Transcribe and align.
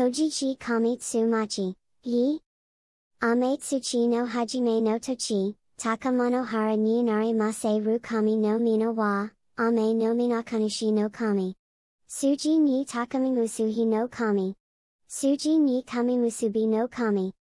Kojiki 0.00 0.58
kami 0.58 0.96
tsumachi, 0.96 1.74
yi? 2.04 2.40
Ame 3.20 3.58
tsuchi 3.58 4.08
no 4.08 4.24
hajime 4.24 4.80
no 4.82 4.98
tochi, 4.98 5.54
takamanohara 5.76 6.74
ni 6.78 7.02
nari 7.02 7.34
mase 7.34 7.84
ru 7.84 7.98
kami 7.98 8.36
no 8.38 8.58
mina 8.58 8.90
wa, 8.92 9.28
ame 9.58 9.92
no 9.92 10.14
minakanishi 10.14 10.90
no 10.90 11.10
kami. 11.10 11.54
Suji 12.08 12.58
ni 12.58 12.86
takamimusuhi 12.86 13.86
no 13.86 14.08
kami. 14.08 14.54
Suji 15.06 15.58
ni 15.60 15.82
kamimusubi 15.82 16.66
no 16.66 16.88
kami. 16.88 17.34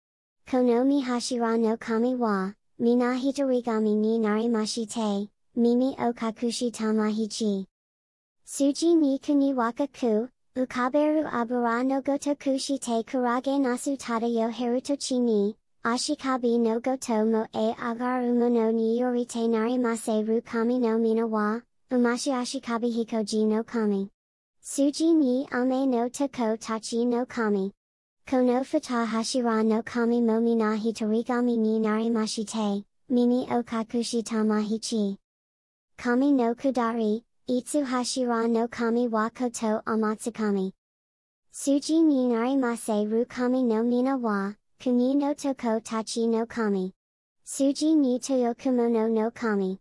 Kono 0.45 0.84
mi 0.84 1.00
hashira 1.00 1.56
no 1.61 1.77
kami 1.77 2.16
wa, 2.16 2.52
mina 2.80 3.14
hitorigami 3.14 3.95
ni 3.95 4.18
nari 4.18 4.48
mashite, 4.48 5.29
mimi 5.54 5.95
o 6.00 6.12
kakushi 6.12 6.72
tamahichi. 6.72 7.66
Suji 8.45 8.96
ni 8.96 9.20
kuni 9.20 9.54
waka 9.54 9.86
ku, 9.86 10.29
ukaberu 10.59 11.25
abura 11.30 11.84
no 11.84 12.00
goto 12.02 12.34
kushite 12.34 13.06
kurage 13.06 13.59
nasu 13.61 13.96
tada 13.96 14.27
yo 14.27 14.51
harutochi 14.51 15.20
ni, 15.20 15.55
ashikabi 15.84 16.59
no 16.59 16.80
goto 16.80 17.24
mo 17.24 17.46
e 17.55 17.74
agaru 17.74 18.34
mono 18.34 18.73
ni 18.73 18.98
yorite 18.98 19.48
nari 19.48 19.78
mase 19.78 20.27
ru 20.27 20.41
kami 20.42 20.80
no 20.80 20.98
mina 20.98 21.24
wa, 21.27 21.60
umashi 21.92 22.33
ashikabi 22.33 22.91
hikoji 22.91 23.47
no 23.47 23.62
kami. 23.62 24.10
Suji 24.60 25.14
ni 25.14 25.47
ame 25.52 25.86
no 25.86 26.09
toko 26.09 26.56
tachi 26.56 27.06
no 27.06 27.25
kami. 27.25 27.72
Kono 28.27 28.64
fata 28.66 29.06
hashira 29.06 29.64
no 29.64 29.83
kami 29.83 30.20
momi 30.20 30.56
na 30.56 30.75
hitorigami 30.77 31.56
ni 31.56 31.78
nari 31.78 32.11
mashite, 32.11 32.84
mimi 33.09 33.47
o 33.48 33.62
kakushi 33.62 34.25
tamahichi. 34.25 35.16
Kami 35.97 36.33
no 36.33 36.55
kudari, 36.56 37.22
itsu 37.48 37.83
hashira 37.83 38.47
no 38.47 38.69
kami 38.69 39.09
wa 39.09 39.30
koto 39.30 39.80
amatsukami. 39.87 40.73
Suji 41.51 42.02
ni 42.05 42.29
nari 42.29 42.56
mase 42.56 43.06
ru 43.09 43.25
kami 43.25 43.62
no 43.62 43.83
mina 43.83 44.19
wa, 44.19 44.52
kuni 44.79 45.15
no 45.15 45.33
toko 45.33 45.80
tachi 45.80 46.29
no 46.29 46.45
kami. 46.45 46.92
Suji 47.47 47.97
ni 47.97 48.19
toyo 48.19 48.55
kimono 48.55 49.09
no 49.11 49.31
kami. 49.31 49.78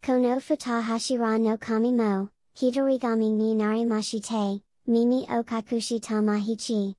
Kono 0.00 0.40
fata 0.40 0.80
hashira 0.80 1.40
no 1.40 1.56
kami 1.56 1.90
mo, 1.90 2.28
hitorigami 2.56 3.32
ni 3.32 3.54
nari 3.56 3.84
mashite, 3.84 4.62
mimi 4.86 5.26
o 5.28 5.42
kakushi 5.42 5.98
tamahichi. 6.00 6.94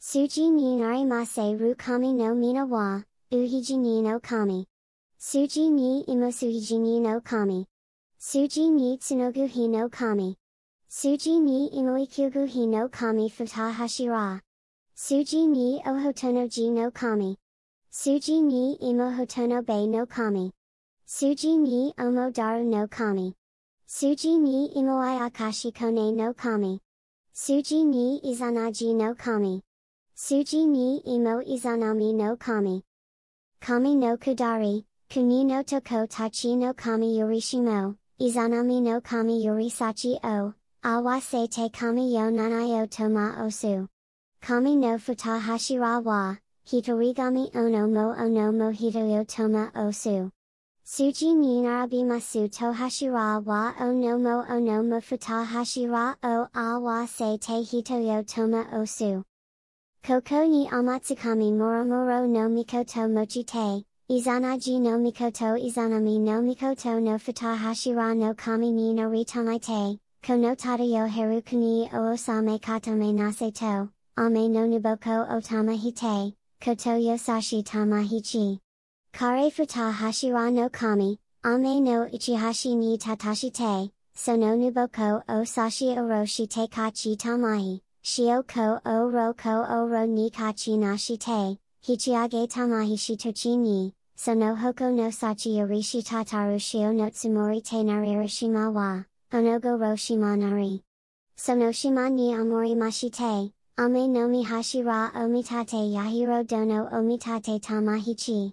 Suji 0.00 0.50
ni 0.50 0.76
nari 0.76 1.04
mase 1.04 1.58
ru 1.60 1.74
kami 1.74 2.14
no 2.14 2.34
mina 2.34 2.64
wa, 2.64 3.02
uhiji 3.30 3.76
ni 3.76 4.00
no 4.00 4.18
kami. 4.18 4.66
Suji 5.20 5.70
ni 5.70 6.04
imosuhiji 6.04 6.78
ni 6.80 7.00
no 7.00 7.20
kami. 7.20 7.66
Suji 8.28 8.70
ni 8.70 8.98
tsunogu 8.98 9.48
hi 9.48 9.68
no 9.68 9.88
kami. 9.88 10.36
Suji 10.90 11.40
ni 11.40 11.68
imoikugu 11.68 12.46
hi 12.46 12.66
no 12.66 12.88
kami 12.88 13.30
futa 13.30 13.72
hashira. 13.72 14.42
Suji 14.94 15.46
ni 15.48 15.80
ohotono 15.86 16.46
ji 16.46 16.70
no 16.70 16.90
kami. 16.90 17.38
Suji 17.90 18.42
ni 18.42 18.76
imohotono 18.82 19.64
bei 19.64 19.86
no 19.86 20.04
kami. 20.04 20.52
Suji 21.06 21.56
ni 21.58 21.94
omo 21.98 22.30
daru 22.30 22.64
no 22.64 22.86
kami. 22.86 23.32
Suji 23.88 24.38
ni 24.38 24.68
imoai 24.76 25.18
akashi 25.26 25.72
kone 25.72 26.12
no 26.14 26.34
kami. 26.34 26.80
Suji 27.32 27.86
ni 27.86 28.20
izanagi 28.20 28.94
no 28.94 29.14
kami. 29.14 29.62
Suji 30.14 30.66
ni 30.66 30.98
imo 30.98 31.40
izanami 31.40 32.12
no 32.14 32.36
kami. 32.36 32.82
Kami 33.60 33.94
no 33.94 34.18
kudari, 34.18 34.84
kuni 35.08 35.44
no 35.44 35.62
toko 35.62 36.06
tachi 36.06 36.58
no 36.58 36.74
kami 36.74 37.16
yorishimo, 37.18 37.96
izanami 38.20 38.82
no 38.82 39.00
kami 39.00 39.44
yorisachi 39.44 40.18
o, 40.24 40.52
awase 40.82 41.48
te 41.48 41.68
kami 41.68 42.14
yo 42.14 42.30
nanayo 42.30 42.90
toma 42.90 43.36
osu. 43.38 43.86
Kami 44.40 44.74
no 44.76 44.98
futa 44.98 45.38
hashira 45.40 46.02
wa, 46.02 46.36
hitorigami 46.66 47.54
ono 47.54 47.86
mo 47.86 48.14
ono 48.18 48.50
mo 48.50 48.72
hitoyo 48.72 49.24
toma 49.26 49.70
osu. 49.76 50.30
Suji 50.84 51.36
ni 51.36 51.62
narabimasu 51.62 52.50
to 52.50 52.72
hashira 52.72 53.44
wa 53.44 53.72
ono 53.78 54.18
mo 54.18 54.44
ono 54.48 54.82
mo 54.82 55.00
futa 55.00 55.44
hashira 55.46 56.16
o 56.22 56.48
awase 56.54 57.38
te 57.40 57.62
hitoyo 57.62 58.26
toma 58.26 58.66
osu. 58.72 59.22
Koko 60.02 60.46
ni 60.46 60.66
amatsukami 60.68 61.52
moromoro 61.52 62.26
no 62.28 62.48
mikoto 62.48 63.08
mochite, 63.08 63.84
izanagi 64.10 64.80
no 64.80 64.96
mikoto 64.96 65.54
izanami 65.54 66.18
no 66.18 66.40
mikoto 66.40 66.98
no 66.98 67.18
futa 67.18 67.54
hashira 67.54 68.16
no 68.16 68.32
kami 68.32 68.72
ni 68.72 68.94
no 68.94 69.10
ritamaite, 69.10 69.98
kono 70.22 70.56
tada 70.56 70.82
yo 70.82 71.06
haruku 71.06 71.52
ni 71.52 71.86
oosame 71.92 72.58
katame 72.58 73.12
naseto, 73.12 73.90
ame 74.16 74.48
no 74.48 74.66
nuboko 74.66 75.28
otama 75.28 75.76
hite, 75.76 76.32
koto 76.58 76.96
yosashi 76.96 77.62
tamahichi. 77.62 78.58
Kare 79.12 79.50
futa 79.50 79.92
hashira 79.92 80.50
no 80.50 80.70
kami, 80.70 81.18
ame 81.44 81.80
no 81.80 82.06
ichihashi 82.06 82.78
ni 82.78 82.96
tatashite, 82.96 83.90
so 84.14 84.36
no 84.36 84.56
nuboko 84.56 85.22
o 85.28 85.42
sashi 85.44 85.94
oroshi 85.98 86.48
te 86.48 86.66
kachi 86.66 87.14
tamahi. 87.14 87.82
Shio 88.02 88.42
ko 88.46 88.80
o 88.86 89.10
Roko 89.10 89.68
o 89.68 89.84
ro 89.84 90.06
ni 90.06 90.30
kachi 90.30 90.78
na 90.78 90.96
shite, 90.96 91.58
hichiage 91.84 92.48
tamahi 92.48 92.96
shitochi 92.96 93.58
ni, 93.58 93.92
so 94.18 94.34
no 94.34 94.56
hoko 94.56 94.90
no 94.92 95.10
sachi 95.10 95.54
yorishi 95.58 96.02
tataru 96.02 96.58
shio 96.58 96.92
no 96.92 97.08
tsumori 97.08 97.62
te 97.62 97.84
naririshima 97.84 98.72
wa, 98.74 99.04
onogo 99.32 99.78
ro 99.78 99.94
shimanari. 99.94 100.82
So 101.36 101.54
no 101.54 101.70
shima 101.70 102.10
ni 102.10 102.34
amori 102.34 102.74
mashite, 102.74 103.52
ame 103.78 104.08
no 104.08 104.26
mi 104.26 104.44
hashira 104.44 105.12
omitate 105.14 105.92
yahiro 105.94 106.44
dono 106.44 106.88
omitate 106.92 107.60
tamahichi. 107.60 108.52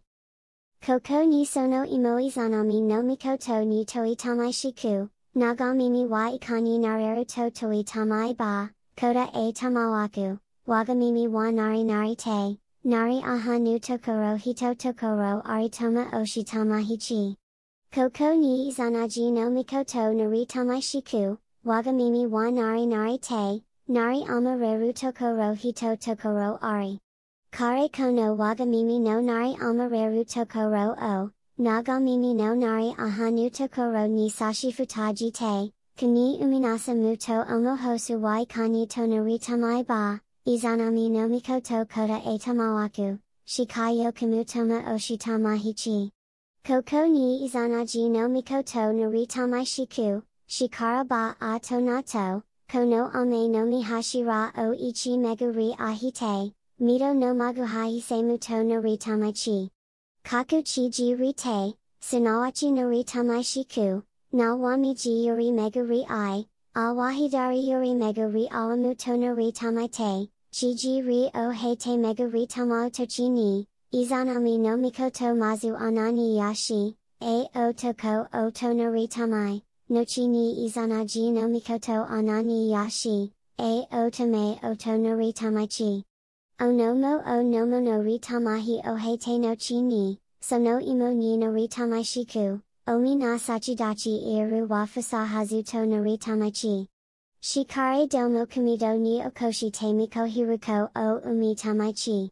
Koko 0.85 1.25
ni 1.25 1.45
sono 1.45 1.83
imo 1.83 2.19
izanami 2.19 2.83
no 2.83 3.01
mikoto 3.01 3.65
ni 3.65 3.85
toi 3.85 4.13
tamai 4.15 4.53
shiku, 4.53 5.09
nagamimi 5.35 6.07
wa 6.07 6.29
ikani 6.29 6.77
nareru 6.77 7.25
to 7.25 7.49
toi 7.49 7.81
tamai 7.81 8.37
ba, 8.37 8.69
Koda 8.95 9.31
e 9.33 9.51
tamawaku, 9.51 10.39
wagamimi 10.67 11.27
wa 11.27 11.49
nari 11.49 11.83
nari 11.83 12.15
te, 12.15 12.59
nari 12.85 13.19
aha 13.23 13.57
nu 13.57 13.79
tokoro 13.79 14.35
hito 14.37 14.73
tokoro 14.75 15.41
aritoma 15.43 16.05
oshitama 16.13 16.79
hichi. 16.85 17.35
Koko 17.91 18.35
ni 18.35 18.69
izanagi 18.69 19.31
no 19.33 19.49
mikoto 19.49 20.13
nari 20.13 20.45
tamai 20.45 20.81
shiku, 20.81 21.37
wagamimi 21.65 22.27
wa 22.29 22.51
nari 22.51 22.85
nari 22.85 23.17
te, 23.17 23.63
nari 23.87 24.23
amareru 24.25 24.93
tokoro 24.93 25.53
hito 25.57 25.95
tokoro 25.95 26.59
ari. 26.61 26.99
Kare 27.51 27.89
kono 27.89 28.35
wagamimi 28.37 28.99
no 29.01 29.19
nari 29.19 29.55
amareru 29.55 30.23
tokoro 30.25 30.95
o, 31.01 31.31
nagamimi 31.59 32.35
no 32.35 32.53
nari 32.53 32.93
aha 32.99 33.31
nu 33.31 33.49
tokoro 33.49 34.07
ni 34.07 34.29
sashi 34.29 34.71
futaji 34.71 35.31
te, 35.33 35.71
Kani 35.97 36.39
uminasa 36.43 36.93
muto 36.93 37.45
omohosu 37.49 38.19
wai 38.19 38.45
kani 38.45 38.85
to 38.87 39.01
naritamai 39.07 39.87
ba, 39.87 40.19
izanami 40.47 41.09
no 41.09 41.27
mikoto 41.27 41.89
koda 41.89 42.21
e 42.23 42.37
tamawaku, 42.37 43.17
shikai 43.47 44.03
yo 44.03 44.11
kamutoma 44.11 44.83
oshitamahichi. 44.93 46.11
Koko 46.63 47.07
ni 47.07 47.47
izanagi 47.49 48.11
no 48.11 48.27
mikoto 48.29 48.93
naritamai 48.93 49.65
shiku, 49.65 50.21
shikara 50.47 51.07
ba 51.07 51.35
a 51.41 51.59
tonato, 51.59 52.43
kono 52.69 53.09
ame 53.15 53.47
no 53.47 53.65
mihashira 53.65 54.51
o 54.55 54.73
ichi 54.73 55.17
meguri 55.17 55.75
ahite, 55.77 56.53
mito 56.79 57.15
no 57.15 57.33
maguhai 57.33 57.99
se 57.99 58.21
muto 58.21 58.61
naritamai 58.63 59.33
chi. 59.33 59.69
Kaku 60.23 60.61
chi 60.61 60.89
ji 60.89 61.15
rite, 61.15 61.73
sinawachi 62.01 62.71
naritamai 62.71 63.41
shiku, 63.41 64.03
na 64.31 64.55
wamiji 64.55 65.25
yuri 65.25 65.49
megari 65.49 66.05
i, 66.07 66.45
awahidari 66.75 67.67
yuri 67.67 67.95
megari 67.95 68.47
awamutono 68.49 69.35
ri 69.35 69.51
tamaite, 69.51 70.29
chiji 70.55 71.05
ri 71.05 71.29
o 71.35 71.51
heite 71.51 71.97
megari 71.99 72.47
tamao 72.47 72.89
tochi 72.89 73.29
ni, 73.29 73.67
izanami 73.93 74.57
no 74.57 74.77
mikoto 74.77 75.35
mazu 75.35 75.75
anani 75.75 76.37
yashi, 76.37 76.95
a 77.19 77.45
o 77.55 77.73
toko 77.73 78.25
o 78.33 78.49
tono 78.51 78.89
ri 78.89 79.05
tamai, 79.05 79.61
nochi 79.89 80.29
ni 80.29 80.65
izanaji 80.65 81.33
no 81.33 81.49
mikoto 81.49 82.07
anani 82.09 82.69
yashi, 82.69 83.31
a 83.59 83.85
o 83.91 84.09
tame 84.09 84.57
o 84.63 84.73
tono 84.75 85.17
ri 85.17 85.33
tamaichi. 85.33 86.03
Onomo 86.61 87.21
o 87.27 87.43
nomo 87.43 87.83
no 87.83 87.99
ri 87.99 88.17
tamahi 88.17 88.79
o 88.87 88.95
heite 88.95 89.37
no 89.37 89.57
chi 89.57 89.81
ni, 89.81 90.17
so 90.39 90.57
no 90.57 90.79
imo 90.79 91.11
ni 91.11 91.35
no 91.35 91.49
ri 91.49 91.67
tamai 91.67 92.05
shiku. 92.05 92.61
Omi 92.87 93.15
na 93.17 93.35
sachidachi 93.35 94.23
iru 94.37 94.69
wa 94.69 94.85
fasahazu 94.85 95.65
to 95.65 95.79
naritamaichi. 95.79 96.87
Shikare 97.45 98.09
domo 98.09 98.47
kamido 98.47 98.99
ni 98.99 99.21
okoshi 99.21 99.71
te 99.71 99.93
miko 99.93 100.21
hiruko 100.25 100.89
o 100.95 101.21
umi 101.29 101.53
tamaichi. 101.55 102.31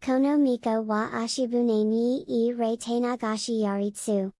Kono 0.00 0.38
miko 0.38 0.80
wa 0.82 1.10
ashibune 1.10 1.84
ni 1.84 2.24
i 2.28 2.52
re 2.52 2.76
te 2.76 3.00
nagashi 3.00 3.60
yaritsu. 3.62 4.30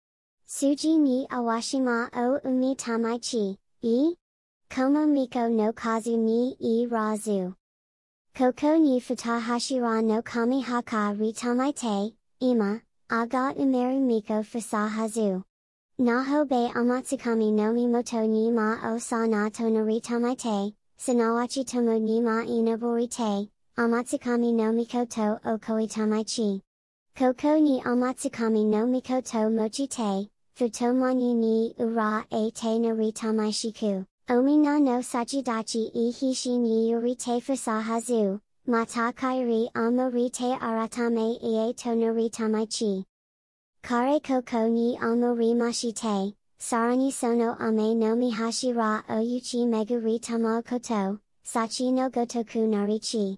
Suji 0.46 0.96
ni 1.00 1.26
awashima 1.26 2.08
o 2.14 2.38
umi 2.48 2.76
tamaichi, 2.76 3.56
i? 3.82 4.14
Komo 4.70 5.08
miko 5.08 5.48
no 5.48 5.72
kazu 5.72 6.16
ni 6.16 6.54
i 6.60 6.86
razu. 6.86 7.56
Koko 8.32 8.78
ni 8.78 9.00
futa 9.00 9.40
hashira 9.40 10.04
no 10.04 10.22
kami 10.22 10.62
haka 10.62 11.16
ritamaite, 11.18 12.14
ima, 12.40 12.80
aga 13.10 13.54
umeru 13.58 14.00
miko 14.00 14.44
fusa 14.44 14.88
hazu. 14.88 15.42
Naho 16.00 16.48
be 16.48 16.68
amatsukami 16.74 17.52
no 17.52 17.72
mimoto 17.72 18.26
ni 18.26 18.50
ma 18.50 18.78
o 18.82 18.98
sa 18.98 19.26
na 19.26 19.50
to 19.50 19.68
no 19.70 19.84
ritamaite, 19.84 20.72
sanawachi 20.98 21.64
tomo 21.66 21.98
ni 21.98 22.20
ma 22.20 22.42
inoborite, 22.44 23.48
amatsukami 23.76 24.54
no 24.54 24.72
mikoto 24.72 25.38
o 25.44 25.58
koitamaichi. 25.58 26.60
Koko 27.14 27.60
ni 27.60 27.80
amatsukami 27.82 28.64
no 28.64 28.86
mikoto 28.86 29.52
mochite, 29.52 30.28
futomani 30.56 31.36
ni 31.36 31.74
ura 31.78 32.24
e 32.32 32.50
te 32.50 32.78
no 32.78 32.94
ritamaishiku. 32.94 34.06
Omi 34.30 34.56
na 34.56 34.78
no 34.78 34.98
sachidachi 35.02 35.90
i 35.94 36.10
hishi 36.10 36.58
ni 36.58 36.90
yurite 36.90 37.40
fusahazu, 37.42 38.40
mata 38.66 39.12
kairi 39.12 39.68
amo 39.74 40.10
rite 40.10 40.58
aratame 40.58 41.38
ie 41.42 41.74
tonori 41.74 42.30
tamaichi. 42.30 43.04
Kare 43.82 44.20
koko 44.20 44.68
ni 44.68 44.96
amo 44.96 45.34
rimashite, 45.34 46.34
sarani 46.60 47.12
sono 47.12 47.56
ame 47.58 47.94
no 47.96 48.14
mihashi 48.14 48.72
ra 48.74 49.02
oyuchi 49.08 49.66
megu 49.66 50.00
ritama 50.00 50.64
koto, 50.64 51.18
sachi 51.44 51.92
no 51.92 52.08
gotoku 52.08 52.68
narichi. 52.68 53.36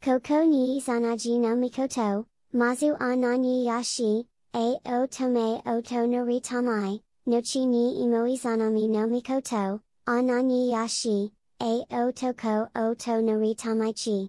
Koko 0.00 0.44
ni 0.44 0.80
izanagi 0.80 1.40
no 1.40 1.56
mikoto, 1.56 2.24
mazu 2.54 2.96
anani 2.98 3.64
yashi, 3.66 4.24
a 4.54 4.78
o 4.86 5.06
tome 5.06 5.60
o 5.66 5.80
to 5.80 6.06
noritamai, 6.06 7.00
nochi 7.26 7.66
ni 7.66 8.00
imo 8.04 8.24
izanami 8.26 8.88
no 8.88 9.08
mikoto, 9.08 9.80
Anani 10.06 10.70
yashi, 10.70 11.30
a 11.60 11.84
o 11.90 12.10
toko 12.12 12.68
o 12.74 12.94
to 12.94 13.20
nari 13.20 13.54
tamaichi. 13.54 14.28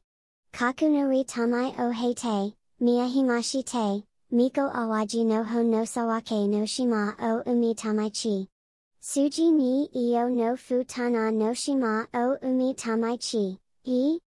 Kaku 0.54 0.90
nari 0.90 1.24
tamai 1.24 1.74
o 1.80 1.92
heite, 1.92 2.54
miyahimashi 2.82 3.64
te, 3.64 4.04
miko 4.32 4.62
awaji 4.70 5.26
no 5.26 5.44
ho 5.44 5.62
no 5.62 5.84
sawake 5.84 6.48
no 6.48 6.66
shima 6.66 7.16
o 7.20 7.44
umi 7.46 7.76
tamaichi. 7.76 8.48
Suji 9.02 9.52
ni 9.52 9.90
iyo 9.94 10.30
no 10.30 10.56
futana 10.56 11.34
no 11.34 11.54
shima 11.54 12.08
o 12.14 12.38
umi 12.42 12.74
tamaichi, 12.74 13.58
e? 13.86 14.20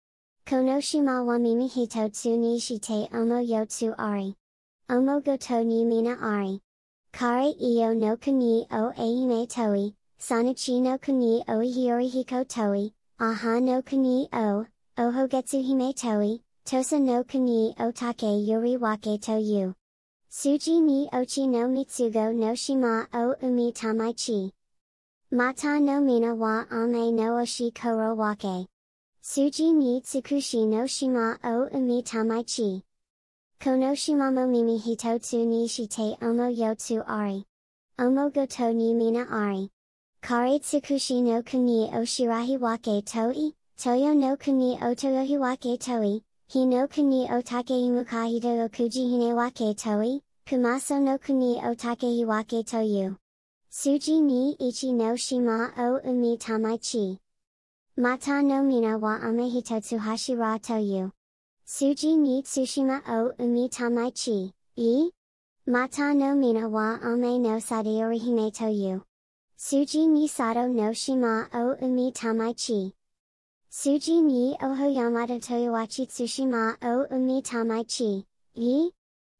Konoshima 0.45 1.23
wa 1.25 1.39
mimi 1.39 1.67
hito 1.67 2.09
tsu 2.09 2.37
ni 2.37 2.59
shite 2.59 3.07
omo 3.13 3.39
yotsu 3.39 3.95
ari. 3.97 4.35
Omo 4.89 5.21
goto 5.23 5.63
ni 5.63 5.85
mina 5.85 6.17
ari. 6.21 6.59
Kare 7.13 7.51
iyo 7.61 7.93
no 7.95 8.17
kuni 8.17 8.67
o 8.71 8.91
eime 8.97 9.47
toi, 9.47 9.93
Sanachi 10.19 10.81
no 10.81 10.97
kuni 10.97 11.43
o 11.47 11.59
hiko 11.59 12.43
toi, 12.47 12.91
aha 13.19 13.59
no 13.59 13.81
kuni 13.81 14.27
o, 14.33 14.65
ohogetsu 14.97 15.63
hime 15.63 15.93
toi, 15.93 16.39
tosa 16.65 16.99
no 16.99 17.23
kuni 17.23 17.73
o 17.79 17.91
take 17.91 18.23
yuri 18.45 18.75
wake 18.75 19.21
to 19.21 19.39
yu. 19.39 19.73
Suji 20.35 20.81
ni 20.81 21.07
ochi 21.13 21.47
no 21.47 21.67
mitsugo 21.67 22.33
no 22.33 22.55
shima 22.55 23.07
o 23.13 23.35
umi 23.43 23.71
tamaichi. 23.71 24.51
Mata 25.29 25.79
no 25.79 26.01
mina 26.01 26.33
wa 26.33 26.65
ame 26.71 27.11
no 27.11 27.35
oshi 27.37 27.71
koro 27.71 28.15
wake. 28.15 28.65
Suji 29.21 29.71
ni 29.75 30.01
tsukushi 30.01 30.65
no 30.67 30.87
shima 30.87 31.37
o 31.43 31.69
umi 31.71 32.01
tamaichi. 32.01 32.81
Kono 33.59 33.93
shimamo 33.93 34.47
mimi 34.49 34.79
hitotsu 34.79 35.45
ni 35.45 35.67
shite 35.67 36.17
omo 36.19 36.49
yotsu 36.49 37.03
ari. 37.07 37.45
Omo 37.99 38.33
goto 38.33 38.73
ni 38.73 38.95
mina 38.95 39.27
ari. 39.29 39.69
Kare 40.23 40.57
tsukushi 40.57 41.21
no 41.21 41.43
kuni 41.43 41.91
o 41.93 42.01
shirahi 42.05 42.57
wake 42.59 43.05
toi, 43.05 43.53
toyo 43.77 44.15
no 44.15 44.35
kuni 44.35 44.79
o 44.81 44.95
toyohi 44.95 45.37
wake 45.37 45.77
toi, 45.79 46.23
hi 46.53 46.65
no 46.65 46.87
kuni 46.87 47.27
o 47.31 47.41
takeimuka 47.41 48.25
hito 48.29 48.49
o 48.63 48.69
kuji 48.69 49.09
hine 49.09 49.33
wake 49.33 49.73
toi, 49.75 50.21
kumaso 50.45 51.01
no 51.01 51.17
kuni 51.17 51.59
o 51.65 51.73
takei 51.73 52.25
wake 52.25 52.63
toyu. 52.63 53.17
Suji 53.71 54.21
ni 54.21 54.55
ichi 54.59 54.93
no 54.93 55.15
shima 55.15 55.73
o 55.75 55.99
umi 56.07 56.37
tamaichi. 56.37 57.17
Mata 57.97 58.43
no 58.43 58.61
mina 58.61 58.99
wa 58.99 59.15
ame 59.19 59.49
hitotsu 59.49 59.97
hashira 59.97 60.59
toyu. 60.59 61.11
Suji 61.65 62.17
ni 62.17 62.43
tsushima 62.43 63.01
o 63.07 63.33
umi 63.43 63.67
tamaichi, 63.69 64.53
e? 64.77 65.09
Mata 65.65 66.13
no 66.13 66.35
mina 66.35 66.69
wa 66.69 66.99
ame 67.01 67.39
no 67.39 67.57
sadaori 67.59 68.19
hime 68.19 68.51
toyu. 68.51 69.01
Suji 69.57 70.07
ni 70.07 70.27
sato 70.27 70.67
no 70.67 70.93
shima 70.93 71.47
o 71.51 71.75
umi 71.81 72.11
tamaichi. 72.11 72.93
Suji 73.75 74.21
ni 74.21 74.55
oho 74.61 74.85
yamato 74.85 75.39
toyowachi 75.39 76.05
tsushima 76.05 76.77
o 76.83 77.07
umi 77.09 77.41
tamaichi, 77.41 78.23
e? 78.55 78.91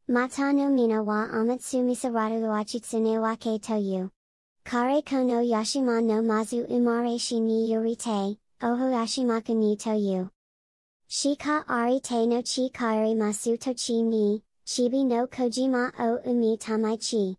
Mata 0.07 0.51
no 0.51 0.69
mina 0.69 1.03
wa 1.03 1.27
amatsu 1.30 1.83
misarado 1.83 2.50
wachi 2.50 2.80
tsune 2.80 3.19
wake 3.19 3.59
toyu. 3.59 4.09
Kare 4.63 5.03
kono 5.03 5.39
yashima 5.44 6.01
no 6.01 6.24
mazu 6.24 6.65
umareshi 6.65 7.39
ni 7.41 7.69
yorite, 7.71 8.39
oho 8.63 8.89
yashimaku 8.89 9.53
ni 9.56 9.75
toyu. 9.77 10.30
Shika 11.07 11.63
ari 11.68 12.00
te 12.00 12.25
no 12.25 12.41
chi 12.41 12.69
kare 12.74 13.13
masu 13.13 13.56
tochi 13.56 14.01
ni, 14.03 14.41
chibi 14.65 15.06
no 15.06 15.27
kojima 15.27 15.91
o 16.00 16.18
umi 16.27 16.57
tamaichi. 16.57 17.38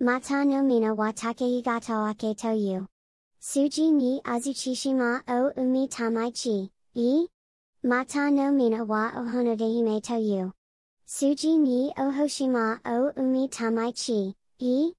Mata 0.00 0.44
no 0.44 0.64
mina 0.64 0.92
wa 0.92 1.12
takehigata 1.12 2.10
ake 2.10 2.34
toyu. 2.34 2.88
Suji 3.44 3.90
ni 3.90 4.20
azuchishima 4.24 5.22
o 5.26 5.50
umi 5.60 5.88
tamaichi, 5.88 6.70
e? 6.94 7.26
Mata 7.82 8.30
no 8.30 8.52
mina 8.52 8.84
wa 8.84 9.10
ohonodehime 9.16 10.00
toyu. 10.00 10.52
Suji 11.04 11.58
ni 11.58 11.92
ohoshima 11.98 12.78
o 12.84 13.10
umi 13.16 13.48
tamaichi, 13.48 14.34
e? 14.60 14.94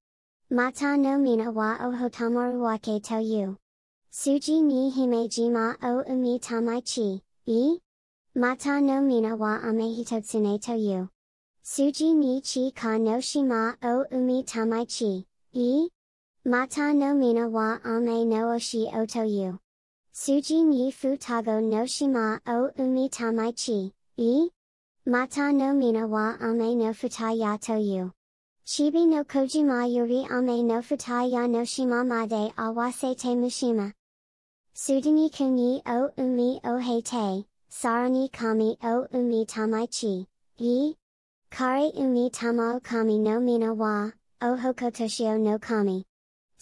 Mata 0.49 0.97
no 0.97 1.17
mina 1.19 1.51
wa 1.51 1.77
ohotamaru 1.87 2.61
wake 2.61 2.99
toyu. 2.99 3.55
Suji 4.11 4.61
ni 4.61 4.89
himejima 4.91 5.77
o 5.81 6.03
umi 6.11 6.37
tamaichi, 6.39 7.21
e? 7.47 7.79
Mata 8.35 8.81
no 8.81 9.01
mina 9.01 9.37
wa 9.37 9.61
amehitotsune 9.61 10.59
toyu. 10.59 11.07
Suji 11.63 12.13
ni 12.13 12.41
chi 12.41 12.71
ka 12.75 12.97
no 12.97 13.21
shima 13.21 13.77
o 13.81 14.03
umi 14.11 14.43
tamaichi, 14.43 15.23
e? 15.53 15.87
Mata 16.45 16.93
no 16.93 17.13
mina 17.13 17.47
wa 17.47 17.79
ame 17.85 18.25
no 18.25 18.49
oshi 18.49 18.91
otoyu. 18.91 19.57
Suji 20.13 20.65
ni 20.65 20.91
futago 20.91 21.63
no 21.63 21.85
shima 21.85 22.41
o 22.45 22.69
umi 22.77 23.07
tamaichi, 23.07 23.93
e? 24.17 24.49
Mata 25.05 25.53
no 25.53 25.73
mina 25.73 26.05
wa 26.05 26.35
ame 26.41 26.75
no 26.75 26.91
futaya 26.91 27.57
toyu. 27.57 28.12
Chibi 28.65 29.07
no 29.07 29.23
kojima 29.23 29.88
yuri 29.89 30.27
ame 30.29 30.63
no 30.63 30.81
futaya 30.81 31.50
no 31.50 31.63
shima 31.63 32.03
made 32.03 32.51
awase 32.57 33.17
te 33.17 33.35
mushima. 33.35 33.93
Sudani 34.75 35.33
kuni 35.33 35.81
o 35.85 36.09
umi 36.17 36.59
o 36.65 36.77
heite, 36.77 37.45
sarani 37.71 38.29
kami 38.33 38.77
o 38.83 39.07
umi 39.13 39.45
tamaichi, 39.45 40.27
e? 40.59 40.95
Kare 41.50 41.93
umi 41.95 42.29
tamao 42.29 42.83
kami 42.83 43.17
no 43.17 43.39
mina 43.39 43.73
wa, 43.73 44.12
o 44.41 44.57
hokotoshio 44.57 45.39
no 45.39 45.57
kami. 45.57 46.03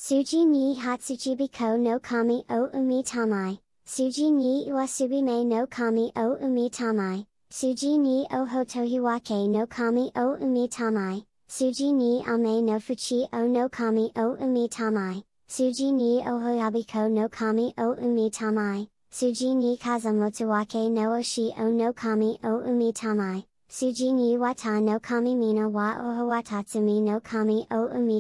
Suji 0.04 0.46
ni 0.46 0.74
hatsujibiko 0.76 1.78
no 1.78 2.00
kami 2.00 2.44
o 2.50 2.70
umi 2.74 3.04
tamai, 3.04 3.60
suji 3.86 4.32
ni 4.32 4.66
iwasubime 4.68 5.46
no 5.46 5.68
kami 5.68 6.12
o 6.16 6.38
umi 6.42 6.72
tamai, 6.72 7.28
suji 7.52 8.00
ni 8.00 8.26
o 8.32 8.44
hotohiwake 8.48 9.48
no 9.48 9.68
kami 9.68 10.12
o 10.16 10.38
umi 10.42 10.68
tamai, 10.68 11.24
suji 11.48 11.94
ni 11.94 12.24
ame 12.26 12.64
no 12.64 12.80
fuchi 12.80 13.28
o 13.32 13.46
no 13.46 13.70
kami 13.70 14.12
o 14.16 14.36
umi 14.42 14.68
tamai, 14.70 15.24
suji 15.48 15.94
ni 15.94 16.24
ohoyabiko 16.24 17.08
no 17.12 17.30
kami 17.30 17.72
o 17.78 17.94
umi 17.94 18.32
tamai, 18.32 18.88
suji 19.12 19.56
ni 19.56 19.78
kazamotuwake 19.78 20.90
no 20.90 21.12
oshi 21.12 21.54
o 21.60 21.70
no 21.70 21.94
kami 21.94 22.40
o 22.44 22.58
umi 22.58 22.92
tamai. 22.92 23.44
Suji 23.70 24.14
ni 24.14 24.36
wata 24.38 24.82
no 24.82 25.00
kami 25.00 25.34
mina 25.36 25.70
wa 25.70 25.96
oho 25.96 26.28
watatsumi 26.28 27.02
no 27.02 27.22
kami 27.22 27.66
o 27.72 27.86
umi 27.88 28.20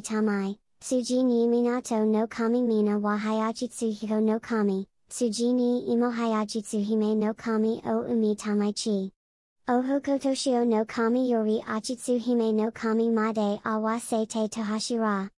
tamai, 0.81 1.03
suji 1.03 1.23
ni 1.23 1.47
minato 1.47 2.05
no 2.05 2.27
kami 2.27 2.61
mina 2.63 2.97
wa 2.97 3.17
hayajitsu 3.17 3.91
hiko 3.91 4.19
no 4.21 4.39
kami, 4.39 4.87
suji 5.09 5.53
ni 5.53 5.79
imo 5.93 6.09
hayajitsu 6.09 6.83
hime 6.83 7.15
no 7.15 7.33
kami 7.33 7.81
o 7.85 8.01
umi 8.09 8.35
tamai 8.35 8.73
chi. 8.73 9.11
Oho 9.67 9.99
kotoshio 10.01 10.65
no 10.67 10.85
kami 10.85 11.29
yori 11.29 11.63
achitsu 11.67 12.19
hime 12.19 12.51
no 12.53 12.71
kami 12.71 13.09
made 13.09 13.59
awase 13.63 14.27
te 14.27 14.47
tohashira. 14.47 15.29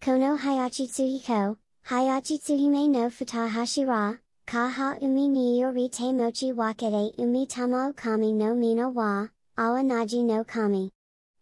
Kono 0.00 0.36
hayajitsu 0.36 1.04
hiko, 1.20 1.56
hayajitsu 1.86 2.56
hime 2.56 2.88
no 2.88 3.10
futahashira, 3.10 4.18
Kaha 4.46 4.98
umi 5.02 5.28
ni 5.28 5.60
yori 5.60 5.88
te 5.88 6.12
mochi 6.12 6.52
wakere 6.52 7.12
umi 7.18 7.46
tamao 7.46 7.92
kami 7.94 8.32
no 8.32 8.54
mina 8.54 8.88
wa, 8.88 9.28
awanaji 9.56 10.24
no 10.24 10.44
kami. 10.44 10.90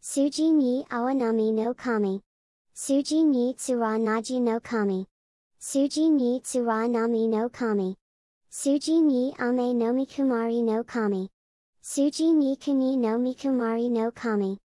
Suji 0.02 0.52
ni 0.52 0.84
awanami 0.90 1.52
no 1.52 1.74
kami. 1.74 2.20
Suji 2.74 3.24
ni 3.24 3.54
tsura 3.54 3.98
naji 3.98 4.40
no 4.40 4.60
kami. 4.60 5.06
Suji 5.60 6.10
ni 6.10 6.40
tsura 6.40 6.88
nami 6.88 7.28
no 7.28 7.48
kami. 7.48 7.96
Suji 8.50 9.02
ni 9.02 9.34
ame 9.38 9.74
no 9.74 9.92
mikumari 9.92 10.62
no 10.62 10.82
kami. 10.84 11.28
Suji 11.82 12.32
ni 12.34 12.56
kuni 12.56 12.96
no 12.96 13.18
mikumari 13.18 13.90
no 13.90 14.10
kami. 14.10 14.58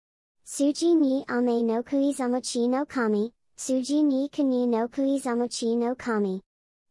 Suji 0.45 0.95
ni 0.95 1.25
ame 1.27 1.63
no 1.63 1.81
kuizamochi 1.83 2.69
no 2.69 2.85
kami, 2.85 3.33
suji 3.57 4.03
ni 4.03 4.29
kuni 4.29 4.67
no 4.67 4.87
kuizamochi 4.87 5.77
no 5.77 5.95
kami. 5.95 6.41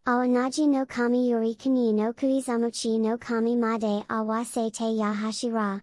Awanaji 0.06 0.68
no 0.68 0.86
kami 0.86 1.30
yuri 1.30 1.54
kuni 1.54 1.92
no 1.92 2.12
kuizamochi 2.12 2.98
no 2.98 3.16
kami 3.18 3.56
made 3.56 4.04
awase 4.08 4.72
te 4.72 4.84
yahashira. 4.96 5.80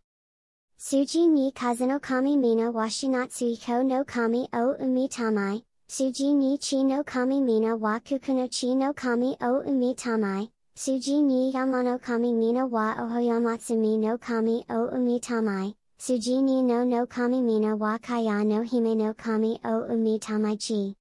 Suji 0.82 1.28
ni 1.28 1.52
kazano 1.52 2.00
kami 2.00 2.38
mina 2.38 2.72
washinatsu 2.72 3.46
iko 3.52 3.84
no 3.84 4.06
kami 4.06 4.48
o 4.54 4.76
umi 4.80 5.10
tamai, 5.10 5.62
suji 5.90 6.34
ni 6.34 6.58
chi 6.58 6.84
no 6.84 7.04
kami 7.04 7.42
mina 7.42 7.76
wa 7.76 8.00
kukuno 8.00 8.48
chi 8.50 8.76
no 8.76 8.94
kami 8.94 9.36
o 9.42 9.62
umi 9.68 9.94
tamai, 9.94 10.50
suji 10.78 11.22
ni 11.22 11.52
yamano 11.52 12.02
kami 12.02 12.32
mina 12.32 12.66
wa 12.66 12.96
ohoyamatsu 12.96 13.78
mi 13.78 13.98
no 13.98 14.18
kami 14.18 14.64
o 14.70 14.88
umi 14.96 15.20
tamai, 15.20 15.76
suji 16.00 16.42
ni 16.42 16.62
no 16.62 16.86
no 16.86 17.06
kami 17.06 17.42
mina 17.42 17.76
wa 17.76 17.98
kaya 17.98 18.46
no 18.46 18.62
hime 18.62 18.96
no 18.96 19.14
kami 19.14 19.60
o 19.66 19.84
umi 19.92 20.18
tamai 20.18 20.56
chi. 20.58 20.96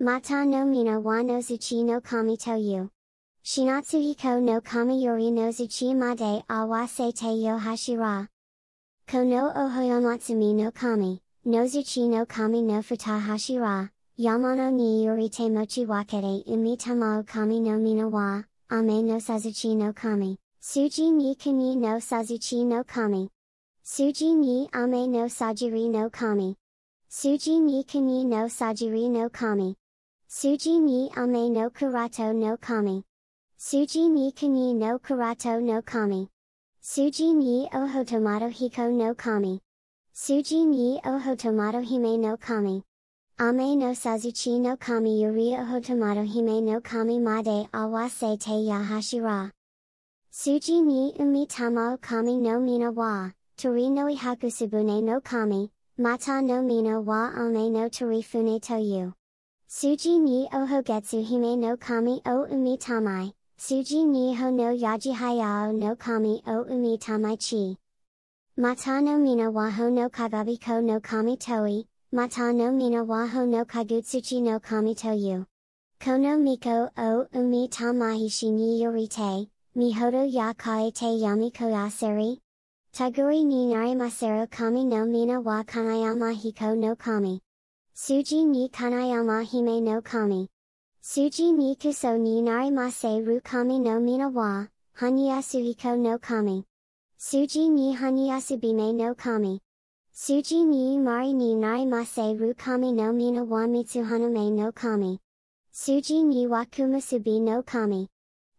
Mata 0.00 0.46
no 0.46 0.64
mina 0.64 0.98
wa 0.98 1.20
no 1.20 1.34
zuchi 1.34 1.84
no 1.84 2.00
kami 2.00 2.38
to 2.38 2.56
you. 2.56 2.90
Shinatsuhiko 3.44 4.40
no 4.40 4.62
kami 4.62 5.04
yori 5.04 5.30
no 5.30 5.50
zuchi 5.50 5.94
made 5.94 6.42
awa 6.48 6.88
se 6.88 7.12
yo 7.34 7.58
hashira. 7.58 8.26
Ko 9.10 9.24
no 9.24 9.48
no 10.52 10.70
kami, 10.70 11.20
nozuchi 11.46 12.08
no 12.10 12.26
kami 12.26 12.60
no 12.60 12.82
futahashi 12.82 13.58
ra, 13.58 13.88
yamano 14.18 14.70
ni 14.70 15.06
yorite 15.06 15.50
mochi 15.50 15.86
wakere 15.86 16.44
umi 16.46 16.76
tamao 16.76 17.26
kami 17.26 17.58
no 17.60 17.78
mina 17.78 18.06
wa, 18.06 18.42
ame 18.68 19.02
no 19.02 19.18
sazuchi 19.18 19.74
no 19.74 19.94
kami, 19.94 20.36
suji 20.60 21.10
ni 21.10 21.34
kani 21.34 21.76
no 21.76 21.98
sazuchi 21.98 22.66
no 22.66 22.84
kami. 22.84 23.30
Suji 23.82 24.36
ni 24.36 24.68
ame 24.74 25.06
no 25.06 25.24
sajiri 25.24 25.88
no 25.88 26.10
kami. 26.10 26.54
Suji 27.10 27.60
ni 27.62 27.84
kani 27.84 28.26
no 28.26 28.46
sajiri 28.46 29.08
no 29.08 29.30
kami. 29.30 29.74
Suji 30.28 30.80
ni 30.82 31.10
ame 31.16 31.48
no 31.48 31.70
kurato 31.70 32.34
no 32.34 32.58
kami. 32.58 33.02
Suji 33.58 34.10
ni 34.10 34.32
kani 34.32 34.74
no 34.74 34.98
kurato 34.98 35.62
no 35.62 35.80
kami. 35.80 36.28
Suji 36.88 37.34
ni 37.34 37.68
oho 37.74 38.02
tomato 38.02 38.48
hiko 38.48 38.90
no 38.90 39.14
kami. 39.14 39.60
Suji 40.14 40.66
ni 40.66 40.98
oho 41.04 41.36
tomato 41.36 41.80
hime 41.80 42.16
no 42.16 42.38
kami. 42.38 42.82
Ame 43.38 43.76
no 43.76 43.92
sazuchi 43.92 44.58
no 44.58 44.74
kami 44.74 45.20
yuri 45.22 45.52
oho 45.52 45.80
tomato 45.82 46.22
hime 46.22 46.62
no 46.64 46.80
kami 46.80 47.18
made 47.18 47.68
awase 47.74 48.40
te 48.40 48.52
yahashira. 48.52 49.50
Suji 50.32 50.82
ni 50.82 51.12
umi 51.20 51.46
tamao 51.46 52.00
kami 52.00 52.38
no 52.38 52.58
mina 52.58 52.90
wa, 52.90 53.32
tori 53.58 53.90
no 53.90 54.06
ihaku 54.06 54.50
subune 54.50 55.02
no 55.02 55.20
kami, 55.20 55.70
mata 55.98 56.40
no 56.40 56.62
mina 56.62 57.02
wa 57.02 57.30
ame 57.36 57.68
no 57.68 57.90
tori 57.90 58.22
fune 58.22 58.58
to 58.60 58.78
you. 58.78 59.12
Suji 59.68 60.18
ni 60.18 60.48
oho 60.50 60.82
getsu 60.82 61.22
hime 61.22 61.60
no 61.60 61.76
kami 61.76 62.22
o 62.24 62.46
umi 62.50 62.78
tamai. 62.78 63.34
Suji 63.60 64.04
ni 64.06 64.34
ho 64.34 64.50
no 64.50 64.70
yaji 64.72 65.12
hayao 65.12 65.72
no 65.72 65.96
kami 65.96 66.40
o 66.46 66.62
umi 66.62 66.96
tamai 66.96 67.36
chi. 67.36 67.76
Mata 68.56 69.00
no 69.00 69.18
mina 69.18 69.50
wa 69.50 69.68
ho 69.68 69.90
no 69.90 70.08
kagabi 70.08 70.60
ko 70.60 70.80
no 70.80 71.00
kami 71.00 71.36
toi, 71.36 71.82
mata 72.12 72.52
no 72.52 72.70
mina 72.70 73.02
wa 73.02 73.26
ho 73.26 73.44
no 73.44 73.64
kagutsuchi 73.64 74.40
no 74.40 74.60
kami 74.60 74.94
to 74.94 75.12
you. 75.12 75.44
Kono 75.98 76.38
miko 76.40 76.88
o 76.96 77.26
umi 77.34 77.66
tamahishi 77.68 78.52
ni 78.52 78.80
yorite, 78.80 79.48
mihodo 79.76 80.24
ya 80.32 80.54
kaete 80.54 81.18
yami 81.18 81.50
koyaseri. 81.50 82.38
Taguri 82.94 83.44
ni 83.44 83.74
narimasero 83.74 84.48
kami 84.48 84.84
no 84.84 85.04
mina 85.04 85.40
wa 85.40 85.64
kanayama 85.64 86.32
hiko 86.32 86.76
no 86.76 86.94
kami. 86.94 87.40
Suji 87.92 88.46
ni 88.46 88.68
kanayama 88.68 89.42
hime 89.42 89.80
no 89.80 90.00
kami. 90.00 90.48
Suji 91.10 91.52
ni 91.52 91.74
kuso 91.74 92.18
ni 92.18 92.42
narimase 92.42 93.24
ru 93.24 93.40
kami 93.40 93.78
no 93.78 93.98
mina 93.98 94.28
wa, 94.28 94.66
hanyasu 94.92 95.58
hiko 95.58 95.96
no 95.96 96.18
kami. 96.18 96.64
Suji 97.18 97.70
ni 97.70 97.94
hanyasu 97.94 98.60
bime 98.60 98.92
no 98.92 99.14
kami. 99.14 99.58
Suji 100.12 100.66
ni 100.66 100.98
mari 100.98 101.32
ni 101.32 101.54
narimase 101.54 102.38
ru 102.38 102.52
kami 102.52 102.92
no 102.92 103.14
mina 103.14 103.42
wa 103.42 103.66
mitsu 103.66 104.04
haname 104.04 104.52
no 104.52 104.70
kami. 104.70 105.18
Suji 105.72 106.24
ni 106.26 106.46
wakumasubi 106.46 107.40
no 107.40 107.62
kami. 107.62 108.08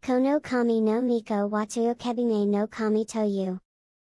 Kono 0.01 0.41
kami 0.41 0.81
no 0.81 1.01
miko 1.01 1.47
kebime 1.99 2.47
no 2.47 2.65
kami 2.65 3.05
to 3.05 3.27
you. 3.27 3.59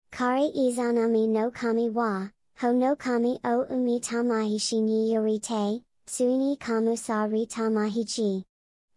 Kare 0.10 0.50
izanami 0.56 1.28
no 1.28 1.52
kami 1.52 1.90
wa, 1.90 2.30
ho 2.62 2.72
no 2.72 2.96
kami 2.96 3.40
o 3.44 3.66
umi 3.70 4.00
tamahishi 4.00 4.82
ni 4.82 5.12
yorite, 5.14 5.84
Suini 6.10 6.56
kamu 6.58 6.98
sa 6.98 7.26
ri 7.26 7.46
tamahichi. 7.46 8.44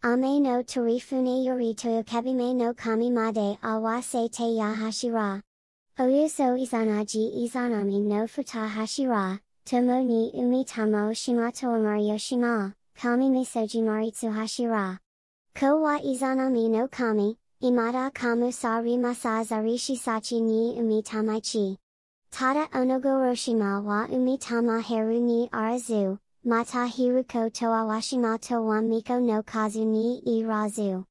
Ame 0.01 0.39
no 0.39 0.63
torifune 0.63 1.43
yori 1.43 1.73
toyokebime 1.75 2.55
no 2.55 2.73
kami 2.73 3.09
made 3.09 3.57
awa 3.61 4.01
se 4.01 4.29
te 4.29 4.43
yahashira. 4.55 5.41
Oyuso 5.99 6.55
izanagi 6.55 7.43
izanami 7.43 7.99
no 7.99 8.25
futahashira, 8.27 9.39
tomo 9.65 10.01
ni 10.01 10.31
umi 10.33 10.63
tamo 10.63 11.11
shimato 11.11 11.67
amario 11.75 12.17
shima, 12.17 12.73
kami 12.95 13.29
misoji 13.29 13.83
maritsu 13.83 14.31
hashira. 14.31 14.97
Ko 15.53 15.81
wa 15.81 15.99
izanami 15.99 16.69
no 16.69 16.87
kami, 16.87 17.35
imada 17.61 18.09
kamu 18.13 18.53
sa 18.53 18.79
ri 18.79 18.95
masazari 18.95 19.77
shisachi 19.77 20.41
ni 20.41 20.79
umi 20.79 21.03
tamaichi. 21.03 21.75
Tada 22.31 22.69
onogoroshima 22.71 23.83
wa 23.83 24.07
umi 24.09 24.39
heru 24.81 25.19
ni 25.19 25.49
arazu, 25.49 26.17
Mata 26.43 26.87
hiruko 26.87 27.53
to 27.53 27.65
awashima 27.65 28.39
to 28.41 28.55
wa 28.61 28.81
miko 28.81 29.19
no 29.19 29.43
kazu 29.43 29.85
ni 29.85 30.21
irazu. 30.25 31.05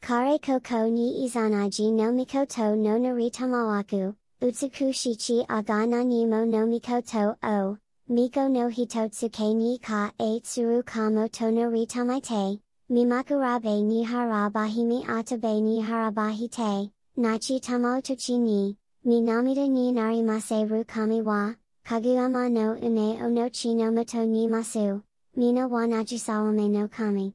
Kare 0.00 0.38
koko 0.38 0.88
ni 0.90 1.24
izanagi 1.28 1.92
no 1.92 2.10
mikoto 2.12 2.76
no 2.76 2.98
naritamawaku, 2.98 4.16
utsuku 4.42 4.92
shichi 4.92 5.46
agana 5.46 6.04
nimo 6.04 6.44
no 6.44 6.66
mikoto 6.66 7.36
o, 7.40 7.78
miko 8.08 8.48
no 8.48 8.68
hitotsuke 8.68 9.54
ni 9.54 9.78
ka 9.78 10.10
e 10.18 10.40
tsuru 10.40 10.82
kamo 10.82 11.28
to 11.28 11.44
naritamaite, 11.52 12.58
mimakurabe 12.90 13.84
ni 13.84 14.04
harabahimi 14.04 15.04
atabe 15.06 15.62
ni 15.62 15.80
harabahite, 15.80 16.90
nachi 17.16 17.60
tamotochi 17.60 18.40
ni, 18.40 18.76
minamida 19.06 19.68
ni 19.68 19.92
narimase 19.92 20.64
rukami 20.68 21.22
wa, 21.22 21.54
Kaguyama 21.88 22.50
no 22.52 22.76
ine 22.76 23.16
onochi 23.16 23.74
no 23.74 23.86
chi 23.86 23.90
moto 23.90 24.26
ni 24.26 24.46
masu, 24.46 25.02
mina 25.34 25.66
wa 25.66 25.86
najisawame 25.86 26.68
no 26.68 26.86
kami. 26.86 27.32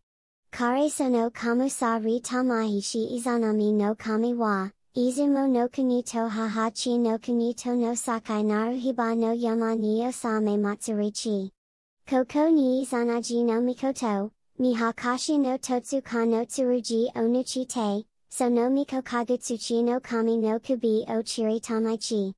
Kare 0.52 0.88
so 0.90 1.10
no 1.10 1.32
kamu 1.32 1.72
sa 1.72 1.98
ri 1.98 2.20
tamahishi 2.20 3.18
izanami 3.18 3.74
no 3.74 3.96
kami 3.96 4.36
wa, 4.36 4.70
izumo 4.96 5.50
no 5.50 5.68
kunito 5.70 6.30
hahachi 6.30 7.00
no 7.00 7.18
kunito 7.18 7.76
no 7.76 7.96
sakai 7.96 8.44
naruhiba 8.44 9.18
no 9.18 9.32
yama 9.32 9.76
ni 9.76 10.02
osame 10.02 10.56
matsurichi. 10.60 11.50
Koko 12.08 12.52
ni 12.52 12.86
izanagi 12.86 13.44
no 13.44 13.60
mikoto, 13.60 14.30
ni 14.60 14.76
hakashi 14.76 15.40
no 15.40 15.58
totsuka 15.58 16.28
no 16.28 16.46
tsuruji 16.46 17.12
onuchi 17.16 17.68
te, 17.68 18.06
so 18.30 18.50
no 18.50 18.70
miko 18.70 19.02
kagutsuchi 19.02 19.84
no 19.84 20.00
kami 20.00 20.38
no 20.38 20.60
kubi 20.60 21.06
o 21.10 21.24
chiri 21.24 21.60
tamaichi. 21.60 22.36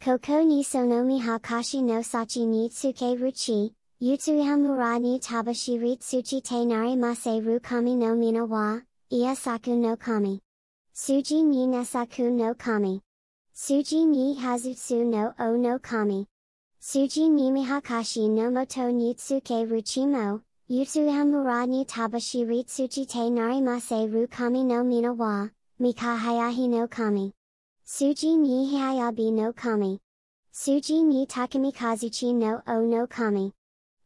Koko 0.00 0.44
ni 0.44 0.62
sonomi 0.62 1.20
hakashi 1.20 1.82
no 1.82 2.00
sachi 2.02 2.46
ni 2.46 2.68
tsuke 2.68 3.18
ruchi, 3.18 3.74
Yutsuihamura 4.00 5.00
ni 5.00 5.18
tabashi 5.18 5.78
ritsuchi 5.78 6.42
te 6.42 6.64
nari 6.64 6.96
mase 6.96 7.40
ru 7.40 7.58
kami 7.60 7.96
no 7.96 8.14
mina 8.14 8.44
wa, 8.44 8.80
iasaku 9.10 9.76
no 9.76 9.96
kami. 9.96 10.40
Suji 10.94 11.42
ni 11.42 11.66
nasaku 11.66 12.30
no 12.30 12.54
kami. 12.54 13.00
Suji 13.54 14.06
ni 14.06 14.36
hazutsu 14.36 15.04
no 15.04 15.32
o 15.40 15.56
no 15.56 15.78
kami. 15.78 16.26
Suji 16.80 17.30
ni 17.30 17.50
mihakashi 17.50 18.28
no 18.30 18.50
moto 18.50 18.90
ni 18.92 19.14
tsuke 19.14 19.66
ruchimo, 19.66 20.42
Yutsuihamura 20.70 21.66
ni 21.66 21.84
tabashi 21.84 22.44
ritsuchi 22.44 23.08
te 23.08 23.30
nari 23.30 23.60
mase 23.60 24.06
ru 24.06 24.28
kami 24.28 24.62
no 24.62 24.84
mina 24.84 25.12
wa, 25.12 25.48
mikahayahi 25.80 26.68
no 26.68 26.86
kami. 26.86 27.32
Suji 27.88 28.36
ni 28.36 28.66
Hayabi 28.72 29.32
no 29.32 29.52
Kami. 29.52 30.00
Suji 30.52 31.04
ni 31.04 31.24
takami 31.24 31.72
kazuchi 31.72 32.34
no 32.34 32.60
O 32.66 32.80
no 32.80 33.06
Kami. 33.06 33.52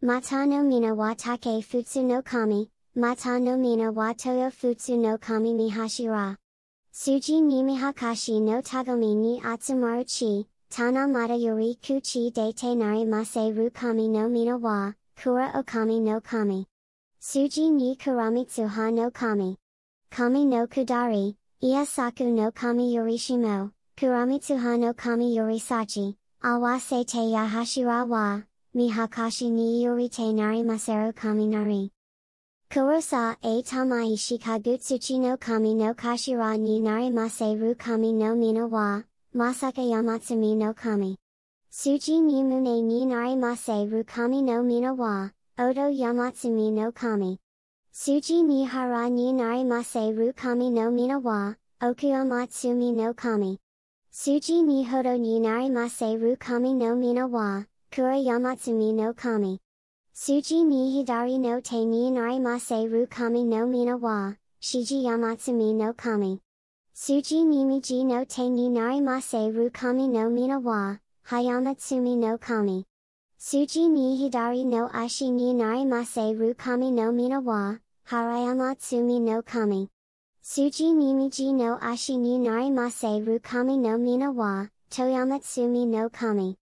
Mata 0.03 0.45
no 0.45 0.63
Mina 0.63 0.95
wa 0.95 1.15
Take 1.15 1.65
Futsu 1.65 2.05
no 2.05 2.21
Kami, 2.21 2.71
Mata 2.95 3.41
no 3.41 3.57
Mina 3.57 3.91
wa 3.91 4.13
Toyo 4.13 4.51
Futsu 4.51 4.99
no 4.99 5.17
Kami 5.17 5.55
Mihashira. 5.55 6.37
Suji 6.93 7.41
ni 7.43 7.63
Mihakashi 7.63 8.43
no 8.43 8.61
Tagomi 8.61 9.17
ni 9.17 9.41
Atsumaru 9.41 10.05
chi, 10.05 10.47
Tana 10.69 11.09
Mata 11.09 11.35
Yuri 11.35 11.79
Kuchi 11.83 12.31
de 12.35 12.53
Te 12.53 12.75
Nari 12.75 13.07
Mase 13.07 13.51
Ru 13.57 13.71
Kami 13.71 14.09
no 14.09 14.29
Mina 14.29 14.59
wa, 14.59 14.93
Kura 15.17 15.53
Okami 15.55 16.03
no 16.03 16.21
Kami. 16.21 16.67
Suji 17.19 17.73
ni 17.73 17.97
Kuramitsu 17.97 18.69
ha 18.69 18.91
no 18.91 19.11
Kami. 19.11 19.57
Kami 20.11 20.45
no 20.45 20.67
Kudari, 20.67 21.37
Iya 21.63 21.85
saku 21.85 22.25
no 22.25 22.51
kami 22.53 22.95
yorishimo, 22.97 23.71
kuramitsuha 23.95 24.79
no 24.81 24.95
kami 24.95 25.37
yorisachi, 25.37 26.17
awa 26.43 26.81
se 26.81 27.05
te 27.05 27.19
yahashira 27.19 28.09
wa, 28.09 28.41
mihakashi 28.75 29.51
ni 29.51 29.85
yorite 29.85 30.33
nari 30.33 30.63
maseru 30.63 31.13
kami 31.15 31.47
nari. 31.49 31.91
Kurosa 32.71 33.37
a 33.43 33.63
tamai 33.63 34.17
shikagutsuchi 34.17 35.21
no 35.21 35.37
kami 35.37 35.75
no 35.75 35.93
kashira 35.93 36.59
ni 36.59 36.81
nari 36.81 37.11
maseru 37.11 37.77
kami 37.77 38.15
no 38.15 38.35
mina 38.35 38.67
wa, 38.67 39.03
masaka 39.35 39.83
yamatsumi 39.83 40.57
no 40.57 40.73
kami. 40.73 41.19
Suji 41.71 42.23
ni 42.23 42.43
mune 42.43 42.81
ni 42.83 43.05
nari 43.05 43.37
maseru 43.37 44.07
kami 44.07 44.41
no 44.41 44.63
mina 44.63 44.95
wa, 44.95 45.29
odo 45.59 45.93
yamatsumi 45.93 46.73
no 46.73 46.91
kami. 46.91 47.39
Suji 48.03 48.43
ni 48.43 48.65
hara 48.65 49.11
ni 49.11 49.31
nari 49.33 49.63
maseru 49.63 50.33
kami 50.33 50.71
no 50.71 50.91
mina 50.91 51.19
wa, 51.19 51.55
okuyomatsumi 51.83 52.95
no 52.97 53.13
kami. 53.13 53.59
Suji 54.11 54.63
ni 54.63 54.85
hodo 54.85 55.19
ni 55.19 55.39
nari 55.39 55.69
mase 55.69 56.17
ru 56.17 56.35
kami 56.37 56.73
no 56.73 56.97
mina 56.97 57.27
wa, 57.27 57.65
kura 57.93 58.17
yamatsumi 58.17 58.95
no 58.95 59.13
kami. 59.13 59.59
Suji 60.15 60.65
ni 60.65 60.97
hidari 60.97 61.39
no 61.39 61.61
te 61.61 61.85
ni 61.85 62.11
nari 62.11 62.39
mase 62.41 62.89
ru 62.89 63.07
kami 63.07 63.45
no 63.45 63.67
mina 63.67 63.99
wa, 63.99 64.33
shiji 64.63 65.05
yamatsumi 65.05 65.75
no 65.75 65.93
kami. 65.93 66.41
Suji 66.95 67.45
ni 67.45 67.67
miji 67.67 68.07
no 68.07 68.25
te 68.25 68.49
ni 68.49 68.71
nari 68.71 69.03
mase 69.03 69.53
ru 69.53 69.69
kami 69.69 70.09
no 70.09 70.31
mina 70.31 70.59
wa, 70.59 70.97
hayamatsumi 71.29 72.17
no 72.17 72.39
kami. 72.39 72.87
Suji 73.39 73.91
ni 73.91 74.17
hidari 74.17 74.65
no 74.65 74.89
ashi 74.89 75.31
ni 75.31 75.53
nari 75.53 75.85
mase 75.85 76.33
ru 76.33 76.55
kami 76.55 76.91
no 76.91 77.13
mina 77.13 77.41
wa, 77.41 77.77
harayamatsumi 78.11 79.21
no 79.21 79.41
kami. 79.43 79.89
Suji 80.43 80.93
Nimiji 80.93 81.55
no 81.55 81.79
Ashi 81.81 82.19
ni 82.19 82.39
Nari 82.39 82.71
Mase 82.71 83.21
Rukami 83.25 83.79
no 83.79 83.97
Mina 83.99 84.33
wa, 84.33 84.67
Toyamatsumi 84.91 85.87
no 85.87 86.09
Kami. 86.09 86.57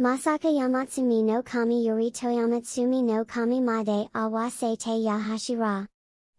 Masaka 0.00 0.48
Yamatsumi 0.50 1.22
no 1.22 1.42
Kami 1.42 1.86
Yuri 1.86 2.10
Toyamatsumi 2.10 3.04
no 3.04 3.24
Kami 3.24 3.60
Made 3.60 4.08
Awase 4.12 4.76
te 4.76 4.90
Yahashira. 4.90 5.86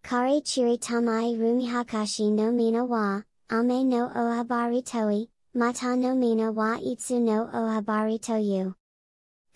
Kari 0.03 0.41
Chiri 0.41 0.77
Tamai 0.77 1.39
Rumi 1.39 1.65
Hakashi 1.65 2.29
no 2.29 2.51
Mina 2.51 2.83
wa, 2.83 3.21
Ame 3.49 3.85
no 3.85 4.09
Ohabari 4.09 4.85
Toi, 4.85 5.25
Mata 5.53 5.95
no 5.95 6.15
Mina 6.15 6.51
wa 6.51 6.77
Itsu 6.79 7.21
no 7.21 7.49
Ohabari 7.53 8.19
Toyu. 8.19 8.75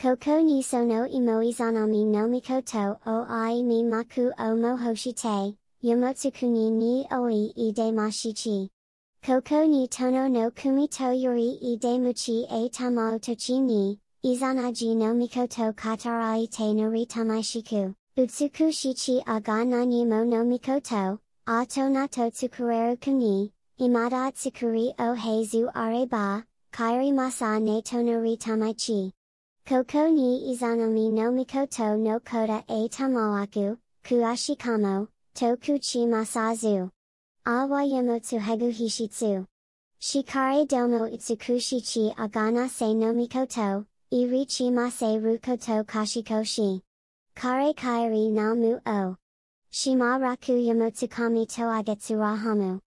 Koko 0.03 0.43
Niso 0.43 0.86
no 0.86 1.07
Imoizanami 1.07 2.05
no 2.05 2.27
Mikoto 2.27 3.00
o 3.07 3.25
ai 3.29 3.63
mi 3.63 3.83
maku 3.83 4.33
o 4.38 4.53
mohoshite, 4.53 5.55
Yamotsukuni 5.81 6.72
ni 6.74 7.07
oi 7.10 7.53
ide 7.55 7.89
mashichi. 7.93 8.67
Koko 9.25 9.65
ni 9.65 9.88
tono 9.88 10.27
no 10.27 10.51
kumi 10.51 10.89
to 10.89 11.13
yuri 11.13 11.57
ide 11.62 11.98
muchi 12.00 12.45
e 12.51 12.67
tamao 12.67 13.17
tochi 13.17 13.62
ni, 13.62 13.98
izanaji 14.25 14.93
no 14.93 15.13
mikoto 15.13 15.72
katarai 15.74 16.51
te 16.51 16.74
no 16.74 16.89
ritamashiku, 16.89 17.95
utsuku 18.17 18.74
shichi 18.74 19.24
aga 19.25 19.63
nanyumo 19.63 20.27
no 20.27 20.43
mikoto, 20.43 21.17
a 21.48 21.65
to 21.65 21.88
nato 21.89 22.29
tsukureru 22.29 23.00
kuni, 23.00 23.53
imada 23.79 24.33
tsukuri 24.33 24.93
o 25.00 25.15
heizu 25.15 25.72
areba, 25.74 26.43
kairi 26.74 27.13
masa 27.13 27.57
ne 27.62 27.81
tonori 27.81 28.38
tamaichi. 28.38 29.13
Koko 29.65 30.10
ni 30.10 30.51
izanami 30.53 31.10
no 31.12 31.32
mikoto 31.32 31.98
no 31.98 32.20
koda 32.20 32.63
e 32.67 32.89
tamawaku, 32.89 33.77
kuashikamo, 34.03 35.08
Tokuchi 35.34 36.05
Masazu. 36.05 36.91
Awa 37.46 37.82
Yamotsu 37.84 38.39
Hegu 38.39 38.70
Hishitsu. 38.72 39.46
Shikare 40.01 40.67
Domo 40.67 41.08
Itsukushichi 41.10 42.13
Agana 42.15 42.70
Se 42.70 42.93
no 42.93 43.13
Mikoto, 43.13 43.86
Irichi 44.12 44.72
Mase 44.72 45.17
Rukoto 45.20 45.84
Kashikoshi. 45.86 46.81
Kare 47.33 47.74
Kairi 47.74 48.31
Namu 48.31 48.79
O. 48.85 49.16
Shima 49.72 50.20
Raku 50.20 50.53
Yamotsukami 50.53 51.48
to 51.48 51.61
Agetsu 51.61 52.18
Rahamu. 52.18 52.79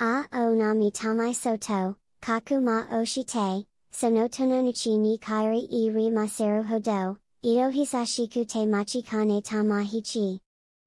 A 0.00 0.24
O 0.32 0.54
Nami 0.54 0.90
Tamai 0.90 1.34
Soto, 1.34 1.96
Kaku 2.20 2.60
Ma 2.60 2.82
Oshite, 2.92 3.64
Sonotononuchi 4.00 4.98
ni 4.98 5.16
Kairi 5.18 5.60
Iri 5.70 6.10
Maseru 6.10 6.62
Hodo, 6.64 7.16
Ito 7.42 7.70
Hisashiku 7.70 8.46
te 8.46 8.66
Machikane 8.66 9.40
Tamahichi. 9.42 10.38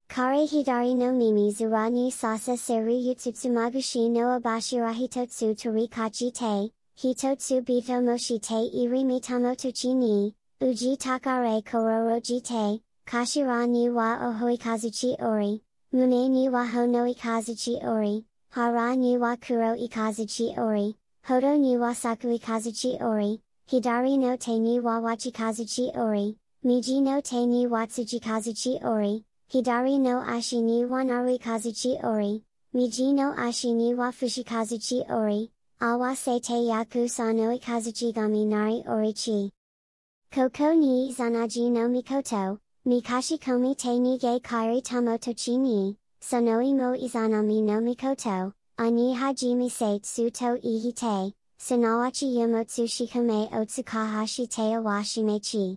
Kare 0.08 0.46
hidari 0.46 0.94
no 0.96 1.10
mimi 1.12 1.50
zura 1.50 1.90
ni 1.90 2.12
sasa 2.12 2.56
seru 2.56 2.92
yutsutsumagushi 2.92 4.08
no 4.12 4.38
abashira 4.38 4.92
hitotsu 4.94 5.56
torikachi 5.56 6.32
te, 6.32 6.70
hitotsu 7.02 7.60
bito 7.64 8.00
moshi 8.00 8.38
te 8.38 8.62
iri 8.72 9.02
mitamotochi 9.02 9.92
ni, 9.96 10.32
uji 10.60 10.96
takare 10.96 11.62
kororoji 11.64 12.40
te, 12.40 12.80
kashira 13.06 13.66
ni 13.68 13.88
wa 13.88 14.18
ohoi 14.28 14.56
kazuchi 14.56 15.16
ori, 15.20 15.60
mune 15.92 16.28
ni 16.28 16.48
wa 16.48 16.64
ho 16.64 16.86
no 16.86 17.06
ikazuchi 17.12 17.84
ori, 17.84 18.24
hara 18.50 18.94
ni 18.94 19.18
wa 19.18 19.36
kuro 19.36 19.74
ikazuchi 19.74 20.56
ori, 20.56 20.94
hodo 21.30 21.56
ni 21.56 21.76
wa 21.78 21.94
saku 21.94 22.28
ikazuchi 22.28 22.98
ori, 23.00 23.40
hidari 23.70 24.18
no 24.18 24.36
te 24.36 24.58
ni 24.58 24.80
wa 24.80 24.98
wachi 25.00 25.30
kazuchi 25.30 25.92
ori, 25.96 26.36
miji 26.64 27.00
no 27.00 27.20
te 27.20 27.46
ni 27.46 27.66
watsuji 27.66 28.18
kazuchi 28.20 28.80
ori, 28.84 29.24
Hidari 29.52 30.00
no 30.00 30.22
ashi 30.26 30.60
ni 30.60 30.84
wa 30.84 31.04
naru 31.04 31.38
kazuchi 31.38 31.98
ori, 32.04 32.42
miji 32.74 33.12
no 33.14 33.32
ashi 33.38 33.72
ni 33.74 33.94
wa 33.94 34.10
fushikazuchi 34.10 35.04
ori, 35.08 35.52
awa 35.80 36.16
se 36.16 36.40
te 36.40 36.64
yaku 36.66 37.08
sa 37.08 37.32
no 37.32 37.52
ikazuchi 37.56 38.12
gami 38.12 38.44
nari 38.44 38.82
orichi. 38.88 39.52
Koko 40.34 40.74
ni 40.74 41.12
zanaji 41.12 41.70
no 41.70 41.88
mikoto, 41.88 42.58
mikashi 42.84 43.38
komi 43.38 43.76
te 43.76 44.00
ni 44.00 44.18
ge 44.18 44.40
kairi 44.40 44.82
tamotochi 44.82 45.58
ni, 45.58 45.96
sonoi 46.20 46.74
mo 46.74 46.96
izanami 46.96 47.62
no 47.62 47.80
mikoto, 47.80 48.52
ani 48.80 49.14
hajimi 49.14 49.68
se 49.70 49.98
tsu 49.98 50.30
to 50.30 50.56
ihi 50.56 50.92
te, 50.92 51.34
sonawachi 51.58 52.34
yomotsu 52.36 52.88
shikome 52.88 53.50
otsukahashi 53.52 54.48
te 54.48 54.62
awashimechi. 54.62 55.76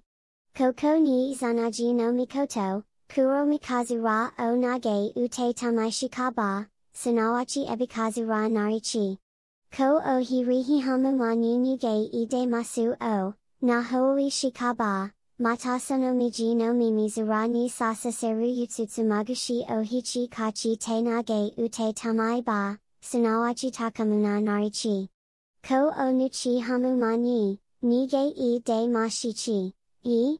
Koko 0.55 0.97
ni 0.99 1.35
zanaji 1.35 1.93
no 1.93 2.13
mikoto, 2.13 2.83
Kuro 3.13 3.45
mikazu 3.45 4.01
ra 4.01 4.31
o 4.39 4.55
nage 4.55 5.11
ute 5.17 5.53
tamaishikaba, 5.53 6.67
sanawachi 6.95 7.67
ebikazu 7.67 8.25
ra 8.25 8.47
narichi. 8.47 9.17
Ko 9.75 9.99
o 9.99 10.19
hirihi 10.23 10.79
hamu 10.81 11.19
wa 11.19 11.35
nyunyuge 11.35 12.09
ide 12.13 12.47
masu 12.47 12.95
o, 13.01 13.33
na 13.61 13.83
houi 13.83 14.29
shikaba, 14.31 15.11
matasono 15.39 16.15
miji 16.15 16.55
no 16.55 16.73
mimizu 16.73 17.27
ra 17.27 17.47
ni 17.47 17.67
sasa 17.69 18.11
seru 18.13 18.45
yutsutsu 18.45 19.03
magushi 19.03 19.65
o 19.69 19.81
hichi 19.81 20.29
kachi 20.29 20.77
te 20.79 21.01
nage 21.01 21.51
ute 21.57 21.93
tamai 21.93 22.41
ba, 22.41 22.79
sanawachi 23.03 23.69
takamuna 23.71 24.41
narichi. 24.41 25.09
Ko 25.61 25.91
o 25.97 26.11
nuchi 26.11 26.59
hamumanyi, 26.61 27.59
nige 27.83 28.33
e 28.37 28.59
de 28.59 28.87
mashichi, 28.87 29.73
e? 30.05 30.37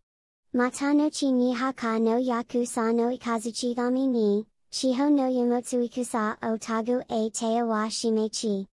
Matanochi 0.55 1.31
ni 1.33 1.53
haka 1.53 1.99
no 1.99 2.17
yaku 2.17 2.65
sa 2.65 2.91
no 2.93 3.09
ikazuchi 3.11 3.75
gami 3.75 4.07
ni, 4.07 4.45
chiho 4.71 5.09
no 5.11 5.23
yamotsu 5.29 5.81
ikusa 5.89 6.37
o 6.41 6.57
tagu 6.57 7.03
e 7.09 7.29
teo 7.31 7.67
wa 7.67 7.89
shimechi. 7.89 8.67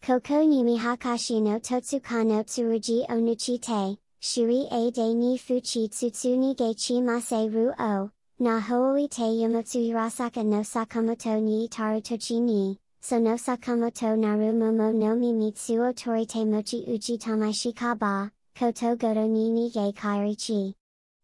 Koko 0.00 0.44
ni 0.44 0.62
mihakashi 0.62 1.42
no 1.42 1.58
totsuka 1.58 2.24
no 2.24 2.42
tsuruji 2.44 3.04
o 3.10 3.14
nuchi 3.20 3.58
te, 3.60 3.98
shiri 4.20 4.68
e 4.70 4.90
de 4.90 5.14
ni 5.14 5.36
fuchi 5.38 5.88
tsutsu 5.88 6.36
ni 6.38 6.54
gechi 6.54 7.02
mase 7.02 7.48
ru 7.50 7.72
o, 7.78 8.10
na 8.38 8.60
hooi 8.60 9.08
te 9.08 9.22
yamotsu 9.24 9.80
hirasaka 9.80 10.44
no 10.44 10.62
sakamoto 10.62 11.40
ni 11.42 11.66
itaru 11.68 12.00
tochi 12.00 12.40
ni, 12.40 12.78
so 13.06 13.18
no 13.18 13.34
sakamoto 13.34 14.16
naru 14.16 14.50
momo 14.54 14.90
no 14.94 15.14
mimitsu 15.14 15.78
o 15.86 15.92
tori 15.92 16.24
te 16.24 16.42
mochi 16.42 16.82
uchi 16.88 17.18
tamaishi 17.18 17.76
kaba, 17.76 18.30
koto 18.58 18.96
goto 18.96 19.28
ni 19.28 19.50
nige 19.50 19.92
kairichi. 19.92 20.72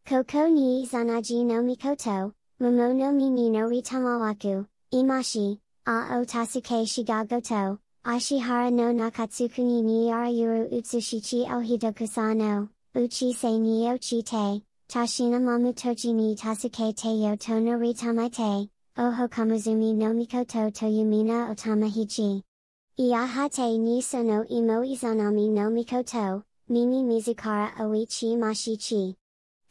Koko 0.07 0.47
ni 0.49 0.85
zanaji 0.87 1.43
no 1.47 1.63
mikoto, 1.63 2.35
momo 2.61 2.93
no 2.95 3.13
mimi 3.13 3.49
no 3.49 3.61
ritamawaku, 3.61 4.67
imashi, 4.93 5.59
a 5.87 6.19
o 6.19 6.25
tasuke 6.27 6.85
shigagoto, 6.85 7.79
ashihara 8.05 8.71
no 8.71 8.93
nakatsuku 8.93 9.65
ni 9.65 9.81
ni 9.81 10.11
arayuru 10.11 10.69
utsushichi 10.71 11.47
o 11.51 11.61
hidokusano, 11.63 12.69
uchi 12.95 13.33
se 13.33 13.59
ni 13.59 13.89
ochi 13.89 14.23
te, 14.23 14.63
tashina 14.87 15.41
mamutoji 15.41 16.13
ni 16.13 16.37
tasuke 16.37 16.95
te 16.95 17.09
yo 17.09 17.37
tono 17.37 17.79
ritamaite, 17.79 18.69
oho 19.01 19.29
kamuzumi 19.29 19.95
no 19.95 20.13
mikoto 20.13 20.71
to 20.75 20.87
yumina 20.87 21.49
otamahichi. 21.51 22.43
Iahate 22.99 23.79
ni 23.79 24.03
sono 24.03 24.45
imo 24.51 24.85
izanami 24.85 25.49
no 25.49 25.71
mikoto, 25.71 26.43
mimi 26.69 27.03
mizukara 27.03 27.73
oichi 27.81 28.37
mashichi. 28.37 29.15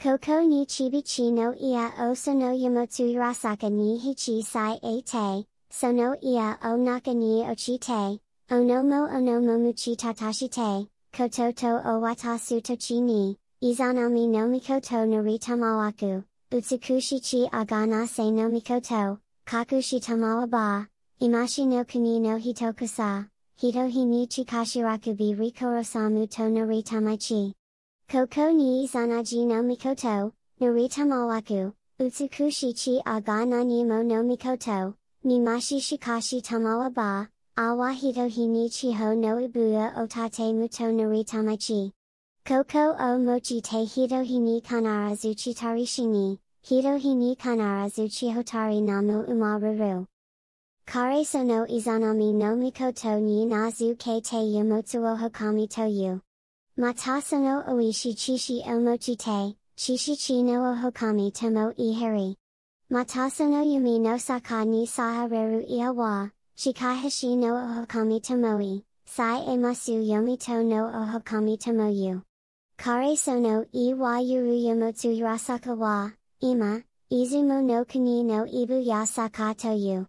Koko 0.01 0.41
ni 0.41 0.65
chibichi 0.65 1.31
no 1.31 1.53
ia 1.53 1.91
oso 2.09 2.33
no 2.33 2.51
yamotsu 2.53 3.05
hirasaka 3.05 3.69
ni 3.69 3.97
hichi 3.99 4.41
sai 4.41 4.79
a 4.81 5.01
te, 5.01 5.45
so 5.69 5.91
no 5.91 6.15
ia 6.23 6.57
o 6.63 6.75
naka 6.77 7.13
ni 7.13 7.43
ochi 7.43 7.77
te, 7.79 8.19
onomo 8.49 9.09
onomomuchi 9.13 9.95
tatashi 9.95 10.49
te, 10.49 10.87
koto 11.15 11.51
to 11.51 11.67
o 11.67 11.99
watasu 12.01 12.61
tochi 12.61 13.01
ni, 13.01 13.37
izanami 13.61 14.27
no 14.27 14.47
mikoto 14.47 15.05
naritamawaku, 15.05 16.23
utsukushi 16.23 16.38
utsukushichi 16.51 17.47
agana 17.51 18.07
se 18.07 18.31
no 18.31 18.49
mikoto, 18.49 19.19
kakushi 19.45 19.99
tamawa 19.99 20.49
ba, 20.49 20.87
imashi 21.21 21.67
no 21.67 21.83
kuni 21.83 22.19
no 22.19 22.37
hitokusa, 22.37 23.27
hito 23.55 23.85
hi 23.87 24.05
ni 24.05 24.25
chikashiraku 24.27 25.15
bi 25.15 25.35
rikorosamu 25.35 26.27
to 26.27 26.43
naritamaichi. 26.49 27.53
Koko 28.09 28.51
ni 28.51 28.83
izanaji 28.87 29.45
no 29.45 29.61
mikoto, 29.61 30.31
naritamawaku, 30.59 31.71
utsukushi 31.99 32.73
chi 32.75 32.99
aga 33.05 33.45
nanimo 33.45 34.03
no 34.03 34.23
mikoto, 34.23 34.95
nimashi 35.23 35.79
shikashi 35.79 36.41
tamawa 36.41 36.89
ba, 36.91 37.27
awa 37.57 37.91
hito 37.91 38.25
hi 38.27 38.47
ni 38.47 38.69
chiho 38.69 39.15
no 39.15 39.37
ibuya 39.39 39.93
otate 39.97 40.51
muto 40.53 40.91
naritamaichi. 40.91 41.91
Koko 42.45 42.95
o 42.99 43.17
mochi 43.19 43.61
te 43.61 43.85
hito 43.85 44.23
hi 44.23 44.39
ni 44.39 44.59
kanara 44.61 45.15
zuchi 45.15 45.53
tarishi 45.53 46.07
ni, 46.07 46.39
hito 46.63 46.97
hi 46.97 47.13
ni 47.13 47.35
kanara 47.35 47.87
zuchi 47.89 48.33
hotari 48.33 48.81
namu 48.81 49.23
umaruru. 49.27 50.05
Kare 50.87 51.23
sono 51.23 51.67
izanami 51.67 52.33
no 52.33 52.55
mikoto 52.55 53.21
ni 53.21 53.45
nazu 53.45 53.95
ke 53.95 54.19
te 54.21 54.37
yamotsuo 54.37 55.15
hokami 55.19 55.67
toyu. 55.67 56.21
Mata 56.75 57.21
sono 57.21 57.63
oishi 57.67 58.15
chishi 58.15 58.63
o 58.65 58.79
mochi 58.79 59.15
te, 59.15 59.55
chishi 59.77 60.15
chi 60.17 60.41
no 60.41 60.73
ohokami 60.73 61.31
tomo 61.31 61.71
ihari. 61.77 62.35
Mata 62.89 63.29
sono 63.29 63.61
yumi 63.63 63.99
no 63.99 64.17
saka 64.17 64.65
ni 64.65 64.87
saha 64.87 65.27
reru 65.29 65.61
iawa, 65.69 66.31
shikahashi 66.57 67.37
no 67.37 67.53
ohokami 67.53 68.19
tomoi, 68.19 68.83
sai 69.05 69.45
emasu 69.45 70.01
yomito 70.01 70.65
no 70.65 70.87
o 70.87 71.05
ohokami 71.05 71.55
tomoyu. 71.59 72.23
Kare 72.79 73.13
sono 73.17 73.65
iwa 73.73 74.21
yuru 74.21 74.53
yamotsu 74.53 75.09
hirasaka 75.11 75.75
wa, 75.75 76.11
ima, 76.39 76.81
izumo 77.11 77.61
no 77.61 77.83
kuni 77.83 78.23
no 78.23 78.45
ibu 78.45 78.79
yasaka 78.79 79.53
toyu. 79.53 80.07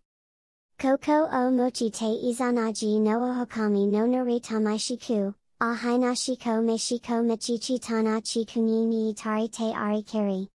Koko 0.79 1.27
o 1.33 1.51
mochi 1.51 1.91
te 1.91 2.07
izanaji 2.07 3.01
no 3.01 3.19
ohokami 3.19 3.91
no 3.91 4.07
naritamai 4.07 4.79
shiku, 4.79 5.35
ahaina 5.61 6.15
shiko 6.15 6.63
me 6.63 6.77
shiko 6.79 7.25
mechichi 7.27 7.81
tana 7.81 8.21
chi 8.21 8.45
kuni 8.45 8.87
ni 8.87 9.13
itari 9.15 9.51
te 9.51 9.73
arikiri. 9.73 10.47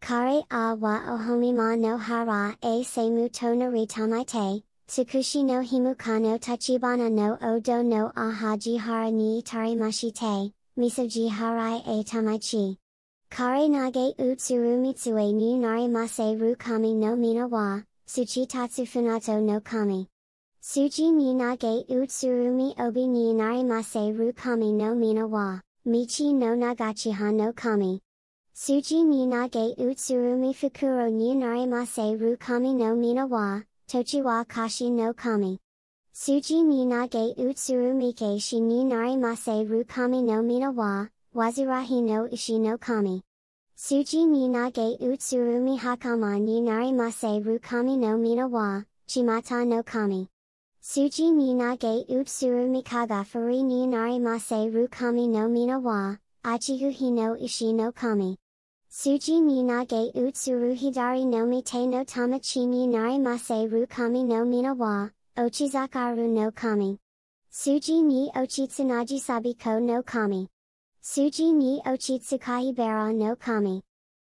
Kare 0.00 0.42
a 0.50 0.74
wa 0.74 0.98
ohomi 1.06 1.54
ma 1.54 1.76
no 1.76 1.96
hara 1.96 2.56
e 2.64 2.82
seimu 2.82 3.30
to 3.30 3.46
naritamai 3.54 4.26
te, 4.26 4.64
tsukushi 4.88 5.44
no 5.44 5.60
himuka 5.62 6.20
no 6.20 6.36
tachibana 6.36 7.08
no 7.08 7.38
odo 7.40 7.80
no 7.80 8.10
ahaji 8.16 8.76
hara 8.76 9.12
ni 9.12 9.40
itari 9.40 9.76
mashi 9.76 10.12
te, 10.12 10.52
misoji 10.80 11.28
harai 11.28 11.82
e 11.86 12.02
tamaichi. 12.04 12.76
Kare 13.30 13.68
nage 13.68 14.14
utsuru 14.18 14.78
mitsue 14.80 15.32
ni 15.32 15.56
nari 15.56 15.88
mase 15.88 16.34
ru 16.40 16.56
kami 16.56 16.94
no 16.94 17.16
mina 17.16 17.46
wa, 17.46 17.82
Suchi 18.06 18.46
tatsu 18.46 18.86
funato 18.86 19.40
no 19.42 19.60
kami. 19.60 20.08
Suji 20.62 21.12
ni 21.12 21.34
nage 21.34 21.84
utsurumi 21.88 22.74
obi 22.80 23.06
ni 23.06 23.34
narimase 23.34 24.18
ru 24.18 24.32
kami 24.32 24.72
no 24.72 24.94
mina 24.94 25.26
wa, 25.26 25.60
michi 25.86 26.32
no 26.34 26.56
nagachi 26.56 27.12
ha 27.12 27.30
no 27.30 27.52
kami. 27.52 28.00
Suji 28.54 29.04
ni 29.04 29.26
nage 29.26 29.76
utsurumi 29.76 30.54
fukuro 30.54 31.10
ni 31.12 31.34
narimase 31.34 32.18
ru 32.18 32.36
kami 32.36 32.72
no 32.74 32.96
mina 32.96 33.26
wa, 33.26 33.62
tochi 33.86 34.22
wa 34.22 34.44
kashi 34.44 34.90
no 34.90 35.12
kami. 35.12 35.58
Suji 36.12 36.62
ni 36.64 36.84
nage 36.84 37.34
utsurumi 37.38 38.40
shi 38.40 38.60
ni 38.60 38.84
narimase 38.84 39.68
ru 39.68 39.84
kami 39.84 40.22
no 40.22 40.42
mina 40.42 40.70
wa, 40.72 41.06
wazirahi 41.34 42.02
no 42.02 42.26
ishi 42.26 42.58
no 42.58 42.76
kami. 42.76 43.22
Suji 43.76 44.26
ni 44.26 44.48
nage 44.48 44.98
utsurumi 45.00 45.78
hakama 45.78 46.38
ni 46.40 46.60
narimase 46.60 47.40
rukami 47.44 47.96
no 47.96 48.18
mina 48.18 48.48
wa, 48.48 48.82
chimata 49.06 49.64
no 49.64 49.82
kami. 49.84 50.28
Suji 50.82 51.32
ni 51.32 51.54
nage 51.54 52.04
utsurumi 52.08 52.82
kaga 52.84 53.24
furi 53.24 53.62
ni 53.62 53.86
narimase 53.86 54.68
rukami 54.68 55.28
no 55.28 55.48
mina 55.48 55.78
wa, 55.78 56.16
achigu 56.42 56.90
hi 56.92 57.10
no 57.10 57.36
ishi 57.36 57.72
no 57.72 57.92
kami. 57.92 58.36
Suji 58.90 59.40
ni 59.40 59.62
nage 59.62 60.12
utsuru 60.14 60.74
hidari 60.74 61.24
no 61.24 61.46
mite 61.46 61.86
no 61.86 62.04
tamachi 62.04 62.66
ni 62.66 62.88
narimase 62.88 63.70
rukami 63.70 64.24
no 64.24 64.44
mina 64.44 64.74
wa, 64.74 65.08
ochizakaru 65.40 66.28
no 66.28 66.50
kami. 66.50 66.98
Suji 67.50 68.02
ni 68.02 68.30
ochitsunaji 68.34 69.20
sabiko 69.20 69.80
no 69.80 70.02
kami. 70.02 70.48
Suji 71.02 71.52
ni 71.52 71.80
ochitsukai 71.80 72.74
bara 72.74 73.12
no 73.12 73.36
kami. 73.36 73.82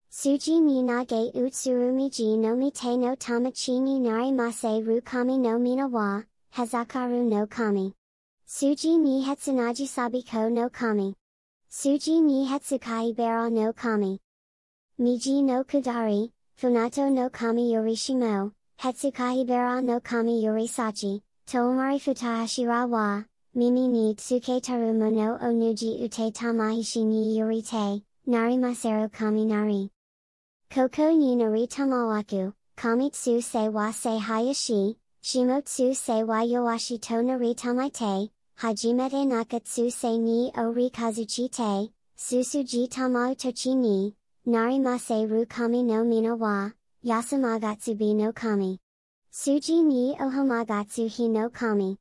Suji 0.09 0.59
ni 0.61 0.81
nage 0.81 1.31
utsurumi 1.35 2.09
ji 2.09 2.37
no 2.37 2.55
mite 2.55 2.97
no 2.97 3.15
tamachi 3.15 3.79
ni 3.79 3.99
narimase 3.99 4.81
rukami 4.83 5.39
no 5.39 5.59
mina 5.59 5.87
wa, 5.87 6.23
hazakaru 6.55 7.23
no 7.29 7.45
kami. 7.47 7.93
Suji 8.47 8.97
ni 8.97 9.23
hetsunaji 9.23 9.87
sabiko 9.87 10.51
no 10.51 10.69
kami. 10.69 11.15
Suji 11.69 12.21
ni 12.21 12.47
hetsukai 12.47 13.15
bara 13.15 13.49
no 13.49 13.71
kami. 13.73 14.19
Miji 14.99 15.43
no 15.43 15.63
kudari, 15.63 16.31
funato 16.57 17.11
no 17.11 17.29
kami 17.29 17.71
yorishimo, 17.73 18.51
hetsukai 18.79 19.45
bara 19.45 19.81
no 19.81 19.99
kami 19.99 20.43
yorisachi, 20.43 21.21
toomari 21.45 21.99
futahashira 21.99 22.89
wa, 22.89 23.23
Mimi 23.55 23.87
ni 23.87 24.15
tsuke 24.15 24.59
tarumo 24.61 25.11
no 25.13 25.37
onuji 25.37 26.03
ute 26.03 26.31
tamahishi 26.31 27.05
ni 27.05 27.37
yorite, 27.37 28.01
narimasero 28.27 29.11
kami 29.11 29.45
nari. 29.45 29.91
Koko 30.71 31.11
ni 31.13 31.35
nari 31.35 31.67
tamawaku, 31.67 32.51
kamitsu 32.75 33.43
se 33.43 33.69
wa 33.69 33.91
se 33.91 34.17
hayashi, 34.17 34.97
shimotsu 35.21 35.95
se 35.95 36.23
wa 36.23 36.41
yowashi 36.41 36.99
to 36.99 37.21
nari 37.21 37.53
tamaite, 37.53 38.31
hajimete 38.57 39.23
nakatsu 39.27 39.91
se 39.91 40.17
ni 40.17 40.51
o 40.57 40.73
rikazuchi 40.73 41.47
te, 41.51 41.93
susuji 42.17 42.89
tamau 42.89 43.35
tochi 43.35 43.75
ni, 43.75 44.15
narimase 44.47 45.29
ru 45.29 45.45
kami 45.45 45.83
no 45.83 46.03
mina 46.03 46.35
wa, 46.35 46.71
yasamagatsu 47.03 47.97
bi 47.97 48.13
no 48.13 48.31
kami. 48.31 48.79
Suji 49.31 49.83
ni 49.83 50.15
ohomagatsu 50.19 51.09
hi 51.09 51.27
no 51.27 51.49
kami. 51.49 51.97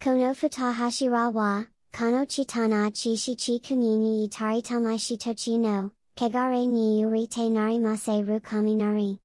Kono 0.00 0.34
futahashira 0.34 1.32
wa, 1.32 1.64
kano 1.92 2.26
chitana 2.26 2.90
chishi 2.92 3.34
chi 3.36 3.60
kunini 3.60 4.28
itari 4.28 4.62
tamashitochi 4.62 5.58
no, 5.58 5.90
kegare 6.16 6.66
ni 6.68 7.04
urite 7.04 7.48
narimase 7.50 8.22
rukami 8.26 8.76
nari. 8.76 9.18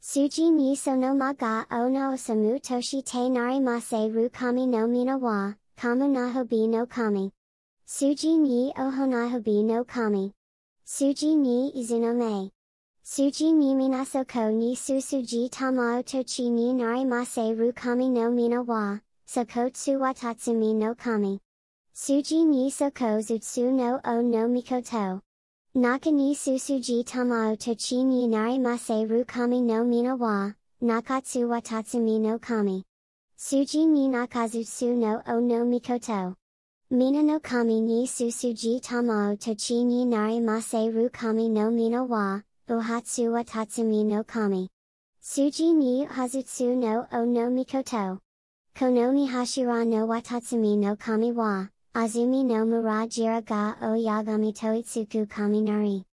Suji 0.00 0.50
ni 0.50 0.76
sono 0.76 1.14
maga 1.14 1.66
o 1.70 1.88
no 1.88 2.12
osamu 2.12 2.58
toshi 2.60 3.04
te 3.04 3.28
narimase 3.28 4.08
rukami 4.10 4.66
no 4.66 4.86
mina 4.86 5.18
wa, 5.18 5.54
kamu 5.76 6.08
nahobi 6.08 6.68
no 6.68 6.86
kami. 6.86 7.30
Suji 7.86 8.38
ni 8.38 8.72
ohonahobi 8.72 9.64
no 9.64 9.84
kami. 9.84 10.32
Suji 10.86 11.36
ni 11.36 11.72
izunome. 11.74 12.50
Suji 13.12 13.52
ni 13.52 13.74
minasoko 13.74 14.50
ni 14.52 14.76
susuji 14.76 15.48
tamao 15.48 16.02
tochi 16.02 16.48
ni 16.48 16.72
nari 16.72 17.04
narimase 17.04 17.54
rukami 17.56 18.08
no 18.08 18.30
mina 18.30 18.62
wa, 18.62 19.00
Sokotsu 19.26 19.98
wa 19.98 20.14
tatsumi 20.14 20.74
no 20.76 20.94
kami. 20.94 21.40
Suji 21.92 22.44
ni 22.44 22.70
soko 22.70 23.20
zutsu 23.20 23.72
no 23.72 24.00
o 24.04 24.22
no 24.22 24.46
mikoto. 24.46 25.20
Naka 25.74 26.10
ni 26.12 26.36
susuji 26.36 27.02
tamao 27.04 27.56
tochi 27.56 28.04
ni 28.04 28.28
narimase 28.28 29.10
ru 29.10 29.24
kami 29.24 29.60
no 29.60 29.82
mina 29.84 30.14
wa, 30.14 30.52
nakatsu 30.80 31.48
wa 31.48 31.60
tatsumi 31.60 32.20
no 32.20 32.38
kami. 32.38 32.84
Suji 33.36 33.88
ni 33.88 34.08
nakazutsu 34.08 34.96
no 34.96 35.20
o 35.26 35.40
no 35.40 35.64
mikoto. 35.64 36.36
Mina 36.92 37.24
no 37.24 37.40
kami 37.40 37.80
ni 37.80 38.06
susuji 38.06 38.80
tamao 38.80 39.36
tochi 39.36 39.84
ni 39.84 40.04
narimase 40.04 40.94
ru 40.94 41.10
kami 41.10 41.48
no 41.48 41.72
mina 41.72 42.04
wa, 42.04 42.42
uhatsu 42.70 43.32
wa 43.32 43.42
tatsumi 43.42 44.04
no 44.04 44.22
kami. 44.22 44.68
Suji 45.20 45.74
ni 45.74 46.06
hazutsu 46.06 46.76
no 46.76 47.06
o 47.12 47.24
no 47.24 47.50
mikoto. 47.50 48.18
Konomi 48.76 49.26
hashira 49.28 49.84
no 49.86 50.06
watatsumi 50.06 50.78
no 50.78 50.94
kami 50.96 51.32
wa, 51.32 51.66
azumi 51.94 52.44
no 52.44 52.64
mura 52.64 53.06
jira 53.08 53.44
ga 53.44 53.74
o 53.82 53.94
yagami 53.96 54.54
toitsuku 54.54 55.28
kami 55.28 55.62
nari. 55.62 56.04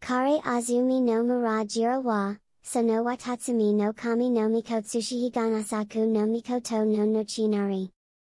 Kare 0.00 0.40
azumi 0.42 1.00
no 1.00 1.24
Murajira 1.24 2.02
wa, 2.04 2.36
so 2.62 2.82
no 2.82 3.02
watatsumi 3.02 3.74
no 3.74 3.92
kami 3.92 4.28
no 4.30 4.48
mikotsushi 4.48 5.30
higanasaku 5.30 6.06
no 6.06 6.26
mikoto 6.26 6.86
no 6.86 7.06
nochi 7.06 7.48
nari. 7.48 7.90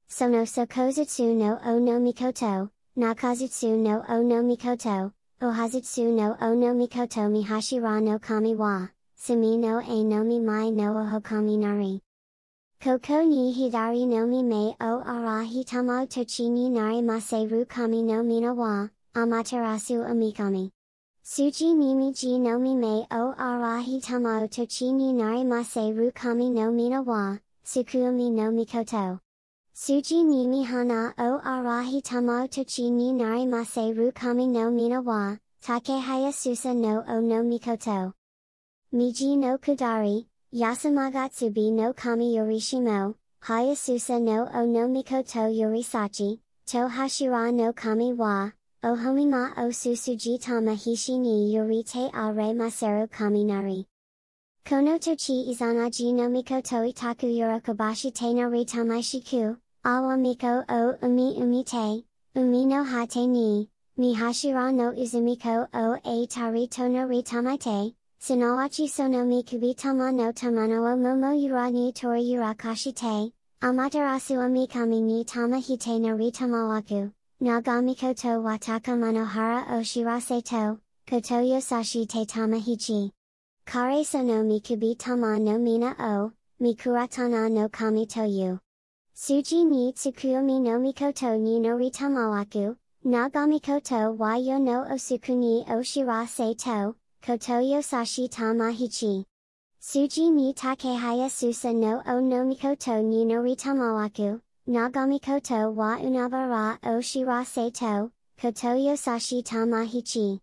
So 0.08 0.28
no 0.28 0.42
sokozutsu 0.42 1.36
no 1.36 1.58
o 1.64 1.78
no 1.78 2.00
mikoto, 2.00 2.70
nakazutsu 2.96 3.76
no 3.76 4.02
o 4.08 4.22
no 4.22 4.42
mikoto, 4.42 5.12
ohazutsu 5.42 6.14
no 6.14 6.34
o 6.40 6.54
no 6.54 6.72
mikoto 6.72 7.30
mi 7.30 7.44
hashira 7.44 8.02
no 8.02 8.18
kami 8.18 8.54
wa, 8.54 8.88
sumi 9.16 9.58
no 9.58 9.80
e 9.80 10.02
no 10.02 10.24
mi 10.24 10.40
mai 10.40 10.70
no 10.70 10.94
ohokami 10.94 11.58
nari. 11.58 12.00
Koko 12.80 13.22
ni 13.22 13.52
hidari 13.52 14.06
no 14.06 14.26
mi 14.26 14.42
me 14.42 14.74
o 14.80 15.02
arahi 15.04 15.62
tamao 15.62 16.06
tochi 16.06 16.50
ni 16.50 16.70
nari 16.70 17.02
maseru 17.02 17.68
kami 17.68 18.02
no 18.02 18.22
mina 18.22 18.54
wa, 18.54 18.88
amaterasu 19.14 20.08
amikami. 20.08 20.70
Suji 21.22 21.76
mimi 21.76 22.12
ji 22.12 22.38
no 22.38 22.58
mi 22.58 22.74
me 22.74 23.06
o 23.10 23.34
arahi 23.34 24.00
tamao 24.00 24.48
tochi 24.48 24.94
ni 24.94 25.12
nari 25.12 25.44
maseru 25.44 26.14
kami 26.14 26.48
no 26.48 26.72
mina 26.72 27.02
wa, 27.02 27.36
sukuami 27.62 28.30
no 28.30 28.50
mikoto. 28.50 29.20
Suji 29.78 30.24
mimi 30.24 30.64
hana 30.64 31.12
o 31.18 31.38
arahi 31.44 32.00
tamao 32.00 32.48
tochi 32.48 32.90
ni 32.90 33.12
nari 33.12 33.44
mase 33.46 33.92
rukami 33.92 34.48
no 34.48 34.70
mina 34.70 35.02
wa, 35.02 35.36
take 35.60 36.00
haya 36.00 36.32
susa 36.32 36.72
no 36.72 37.04
o 37.06 37.20
no 37.20 37.42
mikoto. 37.42 38.14
Miji 38.94 39.36
no 39.36 39.58
kudari, 39.58 40.24
Yasamagatsubi 40.50 41.72
no 41.72 41.92
kami 41.92 42.34
yorishimo, 42.34 43.16
Hayasusa 43.44 44.18
no 44.18 44.48
o 44.54 44.64
no 44.64 44.88
mikoto 44.88 45.44
yorisachi, 45.54 46.40
to 46.64 46.88
hashira 46.88 47.52
no 47.52 47.74
kami 47.74 48.14
wa, 48.14 48.52
o 48.82 48.96
ohomima 48.96 49.52
o 49.58 49.68
susuji 49.68 50.40
tama 50.40 50.70
hishi 50.74 51.18
ni 51.20 51.54
yorite 51.54 52.10
are 52.14 52.54
maseru 52.54 53.06
kaminari. 53.08 53.84
Kono 54.64 54.98
tochi 54.98 55.50
izanagi 55.50 56.14
no 56.14 56.30
mikoto 56.30 56.82
itaku 56.82 57.26
yorokobashi 57.26 58.14
te 58.14 58.32
nari 58.32 58.64
tamaishiku, 58.64 59.58
awa 59.86 60.16
miko 60.16 60.64
o 60.68 60.96
umi 61.00 61.36
umite, 61.38 62.02
umi 62.34 62.66
no 62.66 62.82
hate 62.82 63.24
ni, 63.28 63.68
mi 63.96 64.16
hashira 64.16 64.74
no 64.74 64.90
uzumiko 64.90 65.68
o 65.72 65.96
a 66.04 66.26
tari 66.26 66.66
to 66.66 66.88
nari 66.88 67.22
tamaite, 67.22 67.94
Sinawachi 68.20 68.88
sono 68.88 69.24
mikubi 69.24 69.76
tama 69.76 70.10
no 70.10 70.32
tamano 70.32 70.82
o 70.92 70.96
momo 70.96 71.30
yura 71.40 71.70
ni 71.70 71.92
tori 71.92 72.22
yura 72.22 72.52
kashite, 72.56 73.30
amaterasu 73.62 74.40
amikami 74.42 75.00
ni 75.02 75.22
tama 75.24 75.58
hite 75.58 76.00
no 76.00 76.16
ritamawaku, 76.16 77.12
nagamiko 77.40 78.12
to 78.16 78.42
wataka 78.42 78.96
manohara 78.98 79.66
o 79.70 79.82
shirase 79.82 80.42
to, 80.42 80.80
koto 81.08 81.36
yosashi 81.36 82.08
te 82.08 82.24
tama 82.24 82.56
hichi. 82.56 83.12
Kare 83.64 84.02
sono 84.02 84.42
mikubi 84.42 84.98
tama 84.98 85.38
no 85.38 85.58
mina 85.58 85.94
o, 86.00 86.32
mikuratana 86.60 87.48
no 87.52 87.68
kami 87.68 88.06
toyu. 88.06 88.58
Suji 89.18 89.64
ni 89.64 89.92
tsukuyomi 89.92 90.60
no 90.60 90.78
mikoto 90.78 91.38
ni 91.38 91.58
no 91.58 91.78
ritamawaku, 91.78 92.76
nagami 93.02 93.60
koto 93.60 94.12
wa 94.12 94.34
yo 94.36 94.58
no 94.58 94.84
osuku 94.92 95.34
ni 95.34 95.64
o 95.70 95.80
shirase 95.82 96.54
to, 96.58 96.94
Kotoyo 97.22 97.80
Sashi 97.82 98.28
Tamahichi. 98.28 99.24
Suji 99.80 100.30
ni 100.30 100.52
Takehaya 100.52 101.30
Susa 101.30 101.72
no 101.72 102.02
o 102.06 102.20
no 102.20 102.44
Mikoto 102.44 103.02
ni 103.02 103.24
Noritamawaku, 103.24 104.38
Nagamikoto 104.68 105.74
wa 105.74 105.96
Unabara 105.96 106.78
o 106.84 107.00
Shirase 107.00 107.72
to, 107.72 108.12
Kotoyo 108.38 108.98
Sashi 108.98 109.42
Tamahichi. 109.42 110.40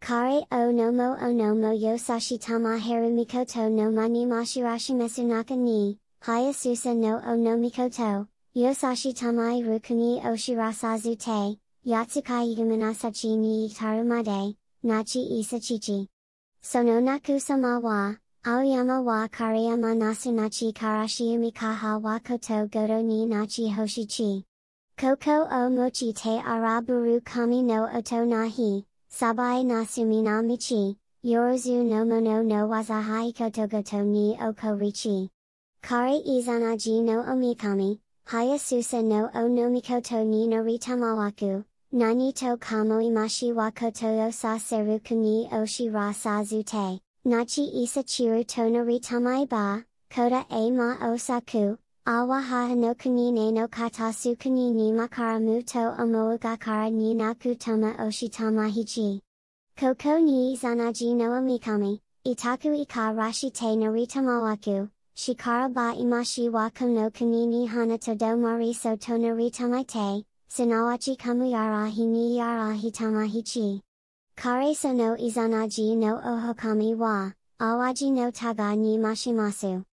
Kare 0.00 0.46
o 0.52 0.70
nomo 0.70 1.16
o 1.20 1.32
nomo 1.32 1.72
yosashi 1.76 2.38
tamaharu 2.38 3.10
mikoto 3.10 3.68
no 3.68 3.90
mani 3.90 4.24
mashirashimesu 4.24 5.24
naka 5.26 5.56
ni, 5.56 5.98
Hayasusa 6.20 6.96
no 6.96 7.22
o 7.24 7.36
no 7.36 7.56
mikoto, 7.56 8.26
yosashi 8.54 9.14
tamai 9.14 9.62
rukuni 9.62 10.18
o 10.24 10.34
shirasazu 10.36 11.16
te, 11.16 11.58
yatsukai 11.86 12.54
yigumanasachi 12.54 13.36
ni 13.38 13.68
itarumade, 13.68 14.56
nachi 14.84 15.38
isachichi. 15.40 16.08
Sono 16.60 17.00
naku 17.00 17.38
sama 17.40 17.78
wa, 17.78 18.16
aoyama 18.44 19.00
wa 19.00 19.28
kareyama 19.28 19.94
nasu 19.94 20.32
nachi 20.32 20.72
karashiumi 20.72 21.52
kaha 21.54 21.98
wa 22.02 22.18
koto 22.18 22.66
goto 22.66 23.00
ni 23.02 23.24
nachi 23.26 23.70
hoshichi. 23.72 24.44
Koko 24.98 25.46
o 25.50 25.70
mochi 25.70 26.12
te 26.12 26.42
araburu 26.42 27.24
kami 27.24 27.62
no 27.62 27.84
oto 27.94 28.24
nahi, 28.26 28.84
sabai 29.08 29.64
nasumi 29.64 30.22
na 30.24 30.42
michi, 30.42 30.96
yorozu 31.24 31.84
no 31.84 32.04
mono 32.04 32.42
no 32.42 32.66
wazahai 32.66 33.32
koto 33.32 33.68
goto 33.68 34.02
ni 34.02 34.36
oko 34.42 34.74
richi. 34.74 35.30
Kare 35.82 36.18
izanaji 36.26 37.02
no 37.02 37.22
omikami, 37.22 37.98
hayasusa 38.26 39.02
no 39.02 39.30
o 39.34 39.48
no 39.48 39.70
mikoto 39.70 40.24
ni 40.26 40.46
no 40.46 40.62
ritamawaku, 40.62 41.64
Nani 41.92 42.32
to 42.32 42.56
kamo 42.58 43.00
imashi 43.00 43.54
wa 43.54 43.70
kotoyo 43.70 44.30
sa 44.32 44.58
seruku 44.58 45.16
ni 45.16 45.48
oshi 45.50 45.90
ra 45.90 46.12
sa 46.12 46.42
zute, 46.42 47.00
nachi 47.24 47.82
isa 47.82 48.02
chiru 48.02 48.44
tonari 48.44 49.00
tamai 49.00 49.48
ba, 49.48 49.82
koda 50.10 50.44
e 50.50 50.70
ma 50.70 50.96
osaku, 51.00 51.78
awa 52.06 52.42
ha 52.42 52.74
no 52.74 52.94
kuni 52.94 53.32
ne 53.32 53.50
no 53.52 53.68
katasu 53.68 54.38
kuni 54.38 54.70
ni 54.72 54.92
makara 54.92 55.40
mu 55.40 55.62
to 55.62 55.78
omougakara 55.78 56.92
ni 56.92 57.14
naku 57.14 57.54
toma 57.54 57.94
oshi 58.00 58.28
tamahichi. 58.28 59.20
Koko 59.78 60.18
ni 60.18 60.54
Izanaji 60.54 61.14
no 61.16 61.30
amikami, 61.32 62.00
itaku 62.26 62.74
ika 62.82 63.14
rashi 63.14 63.50
te 63.50 63.76
naritamawaku, 63.76 64.90
shikara 65.18 65.68
ba 65.68 65.94
imashi 65.94 66.48
wa 66.48 66.70
kono 66.70 67.10
kuni 67.10 67.46
ni 67.46 67.66
hana 67.66 67.98
to 67.98 68.14
do 68.14 68.36
mari 68.36 68.72
so 68.72 68.96
tonari 68.96 69.50
tamaite, 69.50 70.24
Sinawachi 70.48 71.16
kamuyara 71.16 71.88
hini 71.90 72.36
yara 72.36 72.72
hitamahichi. 72.72 73.82
Kare 74.36 74.74
so 74.74 74.92
no 74.92 75.16
izanaji 75.16 75.96
no 75.96 76.20
ohokami 76.24 76.94
wa, 76.94 77.32
awaji 77.58 78.12
no 78.12 78.30
taga 78.30 78.76
ni 78.76 78.96
mashimasu. 78.96 79.84